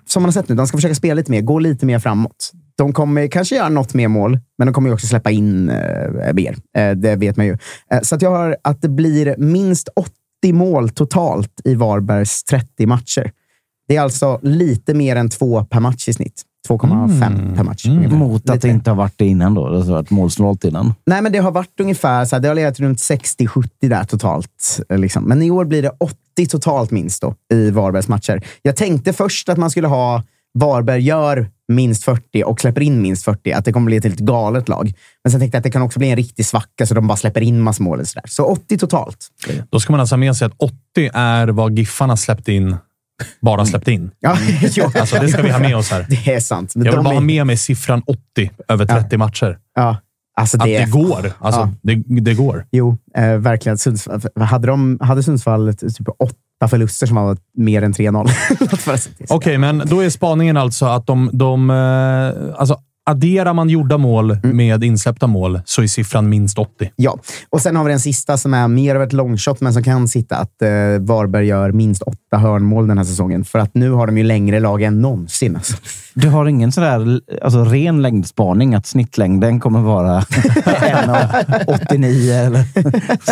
som 0.05 0.21
man 0.23 0.27
har 0.27 0.31
sett 0.31 0.49
nu, 0.49 0.55
de 0.55 0.67
ska 0.67 0.77
försöka 0.77 0.95
spela 0.95 1.13
lite 1.13 1.31
mer, 1.31 1.41
gå 1.41 1.59
lite 1.59 1.85
mer 1.85 1.99
framåt. 1.99 2.51
De 2.77 2.93
kommer 2.93 3.27
kanske 3.27 3.55
göra 3.55 3.69
något 3.69 3.93
mer 3.93 4.07
mål, 4.07 4.39
men 4.57 4.67
de 4.67 4.73
kommer 4.73 4.89
ju 4.89 4.93
också 4.93 5.07
släppa 5.07 5.31
in 5.31 5.69
eh, 5.69 6.33
mer. 6.33 6.55
Det 6.95 7.15
vet 7.15 7.37
man 7.37 7.45
ju. 7.45 7.57
Så 8.01 8.15
att 8.15 8.21
jag 8.21 8.29
har 8.31 8.57
att 8.61 8.81
det 8.81 8.89
blir 8.89 9.35
minst 9.37 9.89
80 10.41 10.53
mål 10.53 10.89
totalt 10.89 11.61
i 11.63 11.75
Varbergs 11.75 12.43
30 12.43 12.85
matcher. 12.85 13.31
Det 13.87 13.95
är 13.95 14.01
alltså 14.01 14.39
lite 14.43 14.93
mer 14.93 15.15
än 15.15 15.29
två 15.29 15.63
per 15.65 15.79
match 15.79 16.07
i 16.09 16.13
snitt. 16.13 16.41
2,5 16.67 17.55
per 17.55 17.63
match. 17.63 17.85
ungefär. 17.85 18.15
Mot 18.17 18.49
att 18.49 18.55
Lite. 18.55 18.67
det 18.67 18.71
inte 18.71 18.89
har 18.89 18.95
varit 18.97 19.13
det 19.17 19.25
innan 19.25 19.53
då. 19.53 19.69
Det 19.69 19.77
har 19.77 19.85
varit 19.85 20.09
målsnålt 20.09 20.63
innan. 20.63 20.93
Nej, 21.05 21.21
men 21.21 21.31
det 21.31 21.37
har 21.37 21.51
varit 21.51 21.79
ungefär 21.79 22.25
så 22.25 22.35
här, 22.35 22.41
det 22.41 22.47
har 22.47 22.55
legat 22.55 22.79
runt 22.79 22.97
60-70 22.97 23.63
där 23.79 24.03
totalt. 24.03 24.79
eh, 24.89 24.97
Liksom. 24.97 25.23
Men 25.23 25.41
i 25.41 25.51
år 25.51 25.65
blir 25.65 25.81
det 25.81 25.91
80 25.99 26.15
totalt 26.49 26.91
minst 26.91 27.21
då, 27.21 27.35
i 27.53 27.71
Varbergs 27.71 28.07
matcher. 28.07 28.43
Jag 28.61 28.75
tänkte 28.75 29.13
först 29.13 29.49
att 29.49 29.57
man 29.57 29.69
skulle 29.71 29.87
ha 29.87 30.23
Varberg 30.53 31.01
gör 31.01 31.49
minst 31.67 32.03
40 32.03 32.43
och 32.43 32.61
släpper 32.61 32.81
in 32.81 33.01
minst 33.01 33.23
40. 33.25 33.51
Att 33.51 33.65
det 33.65 33.73
kommer 33.73 33.85
bli 33.85 33.97
ett 33.97 34.03
helt 34.03 34.19
galet 34.19 34.69
lag. 34.69 34.93
Men 35.23 35.31
sen 35.31 35.39
tänkte 35.39 35.55
jag 35.55 35.59
att 35.59 35.63
det 35.63 35.71
kan 35.71 35.81
också 35.81 35.99
bli 35.99 36.09
en 36.09 36.15
riktig 36.15 36.45
svacka 36.45 36.85
så 36.85 36.93
de 36.93 37.07
bara 37.07 37.17
släpper 37.17 37.41
in 37.41 37.59
massor 37.61 37.83
mål. 37.83 38.05
Så, 38.05 38.19
så 38.27 38.43
80 38.45 38.77
totalt. 38.77 39.27
Då 39.69 39.79
ska 39.79 39.93
man 39.93 39.99
alltså 39.99 40.13
ha 40.15 40.17
med 40.17 40.35
sig 40.35 40.45
att 40.45 40.53
80 40.57 40.73
är 41.13 41.47
vad 41.47 41.79
Giffarna 41.79 42.17
släppt 42.17 42.47
in, 42.47 42.75
bara 43.41 43.65
släppt 43.65 43.87
in. 43.87 44.11
Ja, 44.19 44.37
ja. 44.75 44.91
Alltså, 44.99 45.15
det 45.19 45.27
ska 45.29 45.41
vi 45.41 45.49
ha 45.51 45.59
med 45.59 45.75
oss 45.77 45.91
här. 45.91 46.05
Det 46.09 46.33
är 46.33 46.39
sant. 46.39 46.75
Men 46.75 46.85
Jag 46.85 46.93
vill 46.93 47.03
bara 47.03 47.13
ha 47.13 47.21
med 47.21 47.47
mig 47.47 47.57
siffran 47.57 48.01
80 48.05 48.51
över 48.67 48.85
30 48.85 49.17
matcher. 49.17 49.57
Ja, 49.75 49.97
alltså 50.39 50.57
Att 50.57 50.63
det, 50.63 50.79
det 50.79 50.91
går. 50.91 51.31
Alltså, 51.39 51.61
Ja. 51.61 51.73
det, 51.81 51.95
det 52.21 52.33
går. 52.33 52.65
Jo, 52.71 52.97
eh, 53.17 53.33
verkligen. 53.37 53.77
Sundsvall, 53.77 54.21
hade, 54.35 54.67
de, 54.67 54.97
hade 55.01 55.23
Sundsvall 55.23 55.73
typ 55.75 56.07
åtta 56.19 56.67
förluster 56.69 57.07
som 57.07 57.15
var 57.15 57.37
mer 57.57 57.81
än 57.81 57.93
3-0? 57.93 58.29
Låt 58.59 58.87
vara 58.87 58.97
så. 58.97 59.09
Okej, 59.29 59.57
men 59.57 59.83
då 59.85 59.99
är 59.99 60.09
spaningen 60.09 60.57
alltså 60.57 60.85
att 60.85 61.07
de... 61.07 61.29
de 61.33 61.69
eh, 61.69 62.59
alltså, 62.59 62.77
adderar 63.05 63.53
man 63.53 63.69
gjorda 63.69 63.97
mål 63.97 64.31
Mm. 64.43 64.57
med 64.57 64.83
insläppta 64.83 65.27
mål 65.27 65.61
så 65.65 65.81
är 65.83 65.87
siffran 65.87 66.29
minst 66.29 66.57
80. 66.57 66.91
Ja, 66.95 67.19
och 67.49 67.61
sen 67.61 67.75
har 67.75 67.83
vi 67.83 67.89
den 67.89 67.99
sista 67.99 68.37
som 68.37 68.53
är 68.53 68.67
mer 68.67 68.95
av 68.95 69.01
ett 69.03 69.13
longshot, 69.13 69.61
men 69.61 69.73
som 69.73 69.83
kan 69.83 70.07
sitta. 70.07 70.35
Att 70.35 70.61
eh, 70.61 70.69
Varberg 70.99 71.45
gör 71.47 71.71
minst 71.71 72.01
åtta 72.01 72.37
hörnmål 72.37 72.87
den 72.87 72.97
här 72.97 73.05
säsongen. 73.05 73.45
För 73.45 73.59
att 73.59 73.75
nu 73.75 73.91
har 73.91 74.07
de 74.07 74.17
ju 74.17 74.23
längre 74.23 74.59
lag 74.59 74.81
än 74.81 75.01
någonsin. 75.01 75.55
Alltså. 75.55 75.77
Du 76.13 76.29
har 76.29 76.45
ingen 76.45 76.71
sådär, 76.71 77.19
alltså, 77.41 77.63
ren 77.65 78.01
längdspaning, 78.01 78.75
att 78.75 78.85
snittlängden 78.85 79.59
kommer 79.59 79.79
vara 79.81 80.21
1,89 80.21 82.45
eller 82.45 82.63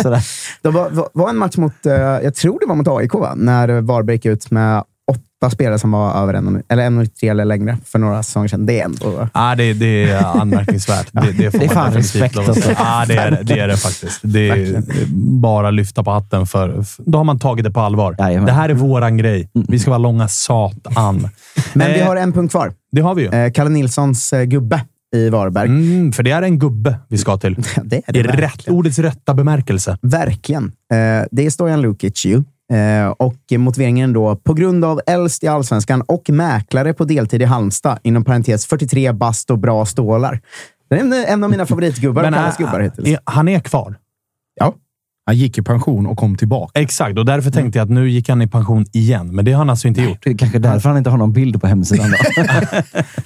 sådär. 0.02 0.22
Det 0.62 0.68
var, 0.68 0.90
var, 0.90 1.08
var 1.12 1.30
en 1.30 1.36
match 1.36 1.56
mot, 1.56 1.86
eh, 1.86 1.92
jag 1.92 2.34
tror 2.34 2.60
det 2.60 2.66
var 2.66 2.74
mot 2.74 2.88
AIK, 2.88 3.14
va? 3.14 3.32
när 3.36 3.80
Varberg 3.80 4.16
gick 4.16 4.26
ut 4.26 4.50
med 4.50 4.84
åtta 5.08 5.50
spelare 5.50 5.78
som 5.78 5.90
var 5.92 6.22
över 6.22 6.34
1,93 6.34 6.62
eller 6.68 6.82
1,93 6.90 7.30
eller 7.30 7.44
längre 7.44 7.78
för 7.84 7.98
några 7.98 8.22
säsonger 8.22 8.48
sedan. 8.48 8.66
Det 8.66 8.80
är 8.80 8.84
ändå... 8.84 9.28
Ja, 9.34 9.54
det, 9.54 9.72
det 9.72 10.10
är 10.10 10.24
anmärkningsvärt. 10.40 11.08
Det, 11.12 11.32
det, 11.38 11.50
får 11.50 11.58
Det 11.58 11.64
är 11.64 11.68
fan 11.68 11.92
respekt 11.92 12.38
alltså. 12.38 12.70
Ja, 12.78 13.04
det 13.08 13.16
är, 13.16 13.42
det- 13.42 13.58
är 13.58 13.68
det 13.68 13.76
faktiskt. 13.76 14.20
Det 14.22 14.48
är, 14.48 14.82
bara 15.40 15.70
lyfta 15.70 16.04
på 16.04 16.10
hatten 16.10 16.46
för... 16.46 16.84
Då 16.98 17.18
har 17.18 17.24
man 17.24 17.38
tagit 17.38 17.64
det 17.64 17.70
på 17.70 17.80
allvar. 17.80 18.16
Jajamän. 18.18 18.46
Det 18.46 18.52
här 18.52 18.68
är 18.68 18.74
våran 18.74 19.16
grej. 19.16 19.50
Vi 19.68 19.78
ska 19.78 19.90
vara 19.90 19.98
långa 19.98 20.28
satan. 20.28 21.28
Men 21.72 21.92
vi 21.92 22.00
Eh, 22.00 22.06
har 22.06 22.16
en 22.16 22.32
punkt 22.32 22.50
kvar. 22.50 22.72
Det 22.92 23.00
har 23.00 23.14
vi 23.14 23.22
ju. 23.22 23.28
Eh, 23.28 23.52
Kalle 23.52 23.70
Nilssons 23.70 24.32
eh, 24.32 24.42
gubbe 24.44 24.80
i 25.16 25.28
Varberg. 25.30 25.68
Mm, 25.68 26.12
för 26.12 26.22
det 26.22 26.30
är 26.30 26.42
en 26.42 26.58
gubbe 26.58 26.98
vi 27.08 27.18
ska 27.18 27.36
till. 27.36 27.54
Det 27.84 28.02
är 28.06 28.12
det 28.12 28.18
I 28.18 28.22
rätt, 28.22 28.68
ordets 28.68 28.98
rätta 28.98 29.34
bemärkelse. 29.34 29.98
Verkligen. 30.02 30.72
Det 31.30 31.46
är 31.46 31.50
Stojan 31.50 31.80
Lukic 31.82 32.26
ju. 32.26 32.42
Eh, 32.72 33.08
och 33.10 33.36
motiveringen 33.58 34.12
då, 34.12 34.36
på 34.36 34.54
grund 34.54 34.84
av 34.84 35.00
äldst 35.06 35.44
i 35.44 35.46
allsvenskan 35.48 36.02
och 36.02 36.30
mäklare 36.30 36.94
på 36.94 37.04
deltid 37.04 37.42
i 37.42 37.44
Halmstad, 37.44 37.98
inom 38.02 38.24
parentes 38.24 38.66
43 38.66 39.12
bast 39.12 39.50
och 39.50 39.58
bra 39.58 39.84
stålar. 39.86 40.40
Det 40.90 40.96
är 40.96 41.00
en, 41.00 41.12
en 41.12 41.44
av 41.44 41.50
mina 41.50 41.66
favoritgubbar, 41.66 42.22
Men 42.22 42.34
är- 42.34 42.52
gubbar 42.58 42.80
hittills. 42.80 43.18
han 43.24 43.48
är 43.48 43.60
kvar. 43.60 43.94
Ja. 44.54 44.74
Han 45.28 45.36
gick 45.36 45.58
i 45.58 45.62
pension 45.62 46.06
och 46.06 46.18
kom 46.18 46.36
tillbaka. 46.36 46.80
Exakt, 46.80 47.18
och 47.18 47.24
därför 47.24 47.50
tänkte 47.50 47.78
jag 47.78 47.84
att 47.84 47.90
nu 47.90 48.10
gick 48.10 48.28
han 48.28 48.42
i 48.42 48.46
pension 48.46 48.86
igen. 48.92 49.34
Men 49.34 49.44
det 49.44 49.52
har 49.52 49.58
han 49.58 49.70
alltså 49.70 49.88
inte 49.88 50.02
gjort. 50.02 50.18
Det 50.24 50.30
är 50.30 50.38
kanske 50.38 50.58
därför 50.58 50.88
han 50.88 50.98
inte 50.98 51.10
har 51.10 51.18
någon 51.18 51.32
bild 51.32 51.60
på 51.60 51.66
hemsidan. 51.66 52.10
Då. 52.10 52.16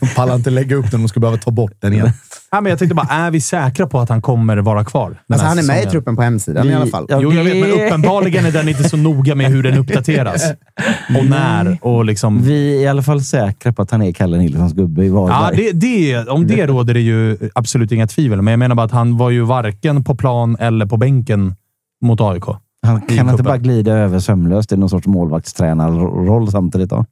De 0.01 0.07
pallar 0.17 0.35
inte 0.35 0.51
lägga 0.51 0.77
upp 0.77 0.91
den. 0.91 1.03
De 1.03 1.09
skulle 1.09 1.21
behöva 1.21 1.38
ta 1.38 1.51
bort 1.51 1.73
den 1.79 1.93
igen. 1.93 2.11
Ja, 2.51 2.61
men 2.61 2.71
jag 2.71 2.79
tänkte 2.79 2.95
bara, 2.95 3.07
är 3.07 3.31
vi 3.31 3.41
säkra 3.41 3.87
på 3.87 4.01
att 4.01 4.09
han 4.09 4.23
kommer 4.23 4.57
vara 4.57 4.85
kvar? 4.85 5.23
Alltså, 5.29 5.47
han 5.47 5.59
är 5.59 5.62
med 5.62 5.83
i 5.83 5.87
truppen 5.87 6.17
på 6.17 6.23
hemsidan 6.23 6.71
i 6.71 6.75
alla 6.75 6.87
fall. 6.87 7.07
Ja, 7.09 7.19
Jo, 7.23 7.33
jag 7.33 7.45
vet, 7.45 7.57
men 7.57 7.71
uppenbarligen 7.71 8.47
är 8.47 8.53
den 8.53 8.69
inte 8.69 8.88
så 8.88 8.97
noga 8.97 9.35
med 9.35 9.47
hur 9.47 9.62
den 9.62 9.79
uppdateras. 9.79 10.45
Och 11.19 11.27
när. 11.27 11.79
Och 11.81 12.05
liksom... 12.05 12.43
Vi 12.43 12.77
är 12.77 12.81
i 12.81 12.87
alla 12.87 13.03
fall 13.03 13.23
säkra 13.23 13.73
på 13.73 13.83
att 13.83 13.91
han 13.91 14.03
är 14.03 14.12
Kalle 14.12 14.38
Nilssons 14.38 14.73
gubbe 14.73 15.05
i 15.05 15.09
Varberg. 15.09 15.65
Ja, 15.65 15.73
det, 15.73 15.73
det, 15.73 16.29
om 16.29 16.47
det 16.47 16.67
råder 16.67 16.95
det 16.95 17.01
ju 17.01 17.38
absolut 17.55 17.93
inga 17.93 18.07
tvivel. 18.07 18.43
Men 18.43 18.53
jag 18.53 18.59
menar 18.59 18.75
bara 18.75 18.87
att 18.87 18.93
han 18.93 19.17
var 19.17 19.31
ju 19.31 19.43
varken 19.43 20.05
på 20.05 20.15
plan 20.15 20.57
eller 20.61 20.87
på 20.87 20.97
bänken 20.97 21.55
mot 22.03 22.21
AIK. 22.21 22.45
han 22.83 23.01
kan 23.01 23.19
inte 23.19 23.31
cupen. 23.31 23.45
bara 23.45 23.59
glida 23.59 23.93
över 23.93 24.21
sömlöst 24.21 24.73
i 24.73 24.77
någon 24.77 24.91
sorts 24.91 25.07
målvaktstränarroll 25.07 26.51
samtidigt. 26.51 26.91
Då. 26.91 27.07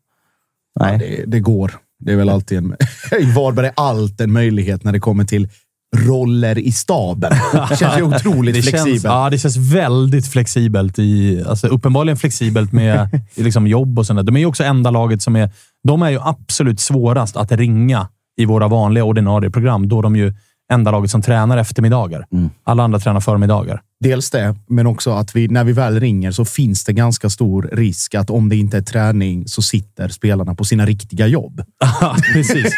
Nej. 0.81 0.99
Det, 0.99 1.25
det 1.27 1.41
går. 1.41 1.73
Det 1.99 2.13
är 2.13 2.17
väl 2.17 2.29
alltid 2.29 2.59
en... 2.59 2.77
I 3.21 3.33
Varberg 3.33 3.67
är 3.67 3.73
allt 3.77 4.21
en 4.21 4.33
möjlighet 4.33 4.85
när 4.85 4.93
det 4.93 5.01
kommer 5.01 5.25
till 5.25 5.49
roller 5.97 6.59
i 6.59 6.73
staben. 6.73 7.33
Det 7.71 7.77
känns 7.77 7.99
ju 7.99 8.03
otroligt 8.17 8.55
det 8.55 8.63
flexibelt. 8.63 9.03
Känns, 9.03 9.05
ja, 9.05 9.31
det 9.31 9.39
känns 9.39 9.57
väldigt 9.57 10.27
flexibelt. 10.27 10.99
I, 10.99 11.45
alltså 11.47 11.67
uppenbarligen 11.67 12.17
flexibelt 12.17 12.73
med 12.73 13.21
i 13.35 13.43
liksom 13.43 13.67
jobb 13.67 13.99
och 13.99 14.07
sånt. 14.07 14.27
De 14.27 14.37
är 14.37 14.41
ju 14.41 14.47
också 14.47 14.65
enda 14.65 14.91
laget 14.91 15.23
som 15.23 15.37
är... 15.37 15.51
De 15.89 16.03
är 16.03 16.11
ju 16.11 16.19
absolut 16.23 16.81
svårast 16.81 17.37
att 17.37 17.53
ringa 17.53 18.09
i 18.37 18.45
våra 18.45 18.69
vanliga 18.69 19.05
ordinarie 19.05 19.51
program, 19.51 19.89
då 19.89 20.03
de 20.03 20.17
ju 20.17 20.35
enda 20.71 20.91
laget 20.91 21.11
som 21.11 21.23
tränar 21.23 21.57
eftermiddagar. 21.57 22.27
Alla 22.65 22.83
andra 22.83 22.99
tränar 22.99 23.21
förmiddagar. 23.21 23.83
Dels 24.01 24.31
det, 24.31 24.57
men 24.67 24.87
också 24.87 25.11
att 25.11 25.37
vi, 25.37 25.49
när 25.49 25.65
vi 25.65 25.73
väl 25.73 26.01
ringer 26.01 26.31
så 26.31 26.45
finns 26.45 26.85
det 26.85 26.93
ganska 26.93 27.31
stor 27.31 27.71
risk 27.73 28.15
att 28.15 28.31
om 28.31 28.49
det 28.49 28.57
inte 28.57 28.77
är 28.77 28.83
träning 28.83 29.49
så 29.49 29.63
sitter 29.63 30.09
spelarna 30.09 30.55
på 30.55 30.65
sina 30.65 30.87
riktiga 30.87 31.27
jobb. 31.27 31.63
Precis. 32.35 32.73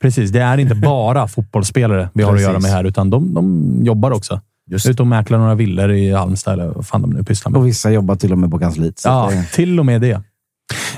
precis. 0.00 0.30
Det 0.30 0.40
är 0.40 0.58
inte 0.58 0.74
bara 0.74 1.28
fotbollsspelare 1.28 2.08
vi 2.14 2.22
har 2.22 2.32
Precis. 2.32 2.46
att 2.46 2.52
göra 2.52 2.60
med 2.60 2.70
här, 2.70 2.84
utan 2.84 3.10
de, 3.10 3.34
de 3.34 3.78
jobbar 3.84 4.10
också. 4.10 4.40
Just 4.70 4.86
Ut 4.88 5.00
och 5.00 5.06
mäklar 5.06 5.38
några 5.38 5.54
villor 5.54 5.92
i 5.92 6.12
Halmstad, 6.12 6.52
eller 6.52 6.66
vad 6.68 6.86
fan 6.86 7.02
de 7.02 7.10
nu 7.10 7.24
pysslar 7.24 7.52
med. 7.52 7.58
Och 7.58 7.66
vissa 7.66 7.90
jobbar 7.90 8.16
till 8.16 8.32
och 8.32 8.38
med 8.38 8.50
på 8.50 8.58
kansliet. 8.58 9.02
Ja, 9.04 9.30
det, 9.30 9.44
till 9.52 9.78
och 9.78 9.86
med 9.86 10.00
det. 10.00 10.22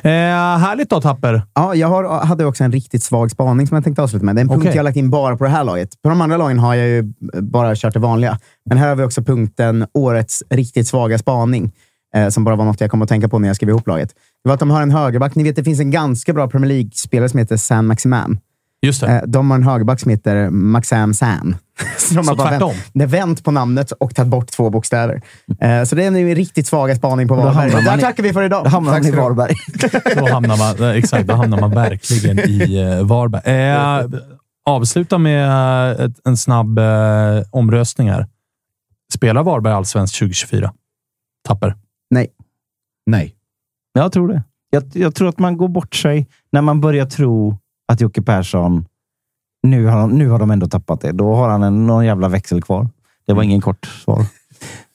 Eh, 0.03 0.11
härligt 0.59 0.91
då, 0.91 1.01
Tapper. 1.01 1.43
Ja, 1.55 1.75
jag 1.75 1.89
har, 1.89 2.25
hade 2.25 2.45
också 2.45 2.65
en 2.65 2.73
riktigt 2.73 3.03
svag 3.03 3.31
spaning 3.31 3.67
som 3.67 3.75
jag 3.75 3.85
tänkte 3.85 4.03
avsluta 4.03 4.25
med. 4.25 4.37
Det 4.37 4.41
är 4.41 4.43
en 4.43 4.49
punkt 4.49 4.63
Okej. 4.63 4.77
jag 4.77 4.85
lagt 4.85 4.97
in 4.97 5.11
bara 5.11 5.37
på 5.37 5.45
det 5.45 5.51
här 5.51 5.65
laget. 5.65 6.03
På 6.03 6.09
de 6.09 6.21
andra 6.21 6.37
lagen 6.37 6.59
har 6.59 6.75
jag 6.75 6.89
ju 6.89 7.13
bara 7.41 7.77
kört 7.77 7.95
det 7.95 8.01
vanliga. 8.01 8.39
Men 8.69 8.79
här 8.79 8.89
har 8.89 8.97
vi 8.97 9.03
också 9.03 9.23
punkten 9.23 9.87
årets 9.95 10.43
riktigt 10.51 10.89
svaga 10.89 11.19
spaning. 11.19 11.73
Eh, 12.15 12.29
som 12.29 12.45
bara 12.45 12.57
var 12.57 12.65
något 12.65 12.81
jag 12.81 12.91
kom 12.91 13.03
att 13.03 13.09
tänka 13.09 13.29
på 13.29 13.39
när 13.39 13.49
jag 13.49 13.57
skrev 13.57 13.69
ihop 13.69 13.87
laget. 13.87 14.09
Det 14.43 14.49
var 14.49 14.55
att 14.55 14.61
de 14.61 14.71
har 14.71 14.83
en 14.83 14.91
högerback. 14.91 15.35
Ni 15.35 15.45
vet, 15.45 15.57
det 15.57 15.65
finns 15.65 15.81
en 15.81 15.91
ganska 15.91 16.33
bra 16.33 16.49
Premier 16.49 16.69
League-spelare 16.69 17.29
som 17.29 17.39
heter 17.39 17.57
Sam 17.57 17.87
Maximan. 17.87 18.39
Just 18.83 19.01
det. 19.01 19.07
Eh, 19.07 19.23
de 19.27 19.51
har 19.51 19.59
en 19.59 19.63
högerback 19.65 20.01
som 20.01 20.11
heter 20.11 20.51
Maxam 20.51 21.15
San. 21.15 21.57
Så 21.99 22.15
de 22.15 22.25
Så 22.25 22.31
har 22.31 22.37
bara 22.37 22.49
tvärtom. 22.51 22.73
vänt, 22.95 23.13
vänt 23.13 23.45
på 23.45 23.51
namnet 23.51 23.93
och 23.93 24.15
tagit 24.15 24.31
bort 24.31 24.47
två 24.51 24.71
bokstäver. 24.71 25.23
Eh, 25.61 25.85
så 25.85 25.95
det 25.97 26.05
är 26.05 26.07
en 26.09 26.35
riktigt 26.35 26.67
svaga 26.67 26.97
spaning 26.97 27.29
på 27.29 27.35
Varberg. 27.35 27.71
Där 27.71 27.83
man 27.83 27.99
i- 27.99 28.03
tackar 28.03 28.23
vi 28.23 28.33
för 28.33 28.43
idag. 28.43 28.65
då 28.65 28.71
hamnar 28.71 28.93
Tack 28.93 29.05
han 29.05 29.13
i. 29.15 29.17
Varberg. 29.17 29.55
Då 30.17 30.33
hamnar 30.33 30.57
man, 30.59 30.91
eh, 30.91 30.97
exakt, 30.97 31.29
då 31.29 31.35
hamnar 31.35 31.61
man 31.61 31.71
verkligen 31.71 32.39
i 32.39 33.03
Varberg. 33.03 33.69
Eh, 34.15 34.21
avsluta 34.65 35.19
med 35.19 35.51
ett, 36.01 36.13
en 36.25 36.37
snabb 36.37 36.79
eh, 36.79 36.85
omröstning 37.51 38.11
här. 38.11 38.27
Spelar 39.15 39.43
Varberg 39.43 39.73
allsvenskt 39.73 40.19
2024? 40.19 40.73
Tapper. 41.49 41.75
Nej. 42.11 42.29
Nej. 43.07 43.35
Jag 43.93 44.13
tror 44.13 44.29
det. 44.29 44.43
Jag, 44.71 44.83
jag 44.93 45.15
tror 45.15 45.29
att 45.29 45.39
man 45.39 45.57
går 45.57 45.69
bort 45.69 45.95
sig 45.95 46.29
när 46.53 46.63
man 46.63 46.81
börjar 46.81 47.07
tro 47.07 47.59
att 47.93 48.01
Jocke 48.01 48.23
Persson... 48.23 48.87
Nu 49.63 49.85
har, 49.87 50.01
han, 50.01 50.11
nu 50.11 50.29
har 50.29 50.39
de 50.39 50.51
ändå 50.51 50.67
tappat 50.67 51.01
det. 51.01 51.13
Då 51.13 51.35
har 51.35 51.49
han 51.49 51.63
en, 51.63 51.87
någon 51.87 52.07
jävla 52.07 52.29
växel 52.29 52.63
kvar. 52.63 52.89
Det 53.27 53.33
var 53.33 53.43
ingen 53.43 53.61
kort 53.61 53.87
svar. 53.87 54.25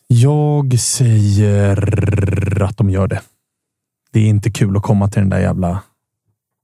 Jag 0.08 0.80
säger 0.80 2.62
att 2.64 2.78
de 2.78 2.90
gör 2.90 3.08
det. 3.08 3.22
Det 4.12 4.20
är 4.20 4.26
inte 4.28 4.52
kul 4.52 4.78
att 4.78 4.84
komma 4.84 5.08
till 5.08 5.22
den 5.22 5.30
där 5.30 5.40
jävla... 5.40 5.80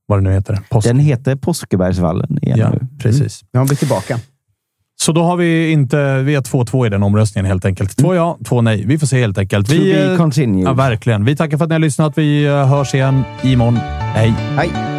Vad 0.07 0.19
det 0.19 0.23
nu 0.23 0.31
heter. 0.31 0.59
Påsk. 0.69 0.87
Den 0.87 0.99
heter 0.99 1.35
Påskebergsvallen 1.35 2.39
igen 2.41 2.57
ja, 2.57 2.69
nu. 2.69 2.87
precis. 2.99 3.45
Nu 3.51 3.59
har 3.59 3.67
vi 3.67 3.75
tillbaka. 3.75 4.19
Så 5.01 5.11
då 5.11 5.23
har 5.23 5.35
vi 5.37 5.71
inte... 5.71 6.21
Vi 6.21 6.35
har 6.35 6.41
2-2 6.41 6.85
i 6.87 6.89
den 6.89 7.03
omröstningen 7.03 7.45
helt 7.45 7.65
enkelt. 7.65 7.97
Två 7.97 8.15
ja, 8.15 8.37
två 8.45 8.61
nej. 8.61 8.85
Vi 8.85 8.99
får 8.99 9.07
se 9.07 9.19
helt 9.19 9.37
enkelt. 9.37 9.67
To 9.67 9.73
Vi, 9.73 9.93
be 9.93 10.11
eh, 10.11 10.17
continued. 10.17 10.67
ja, 10.67 10.73
verkligen. 10.73 11.25
Vi 11.25 11.35
tackar 11.35 11.57
för 11.57 11.65
att 11.65 11.69
ni 11.69 11.75
har 11.75 11.79
lyssnat. 11.79 12.17
Vi 12.17 12.45
eh, 12.45 12.67
hörs 12.67 12.93
igen 12.93 13.23
imorgon. 13.43 13.75
Hej! 13.75 14.33
Hej. 14.57 14.98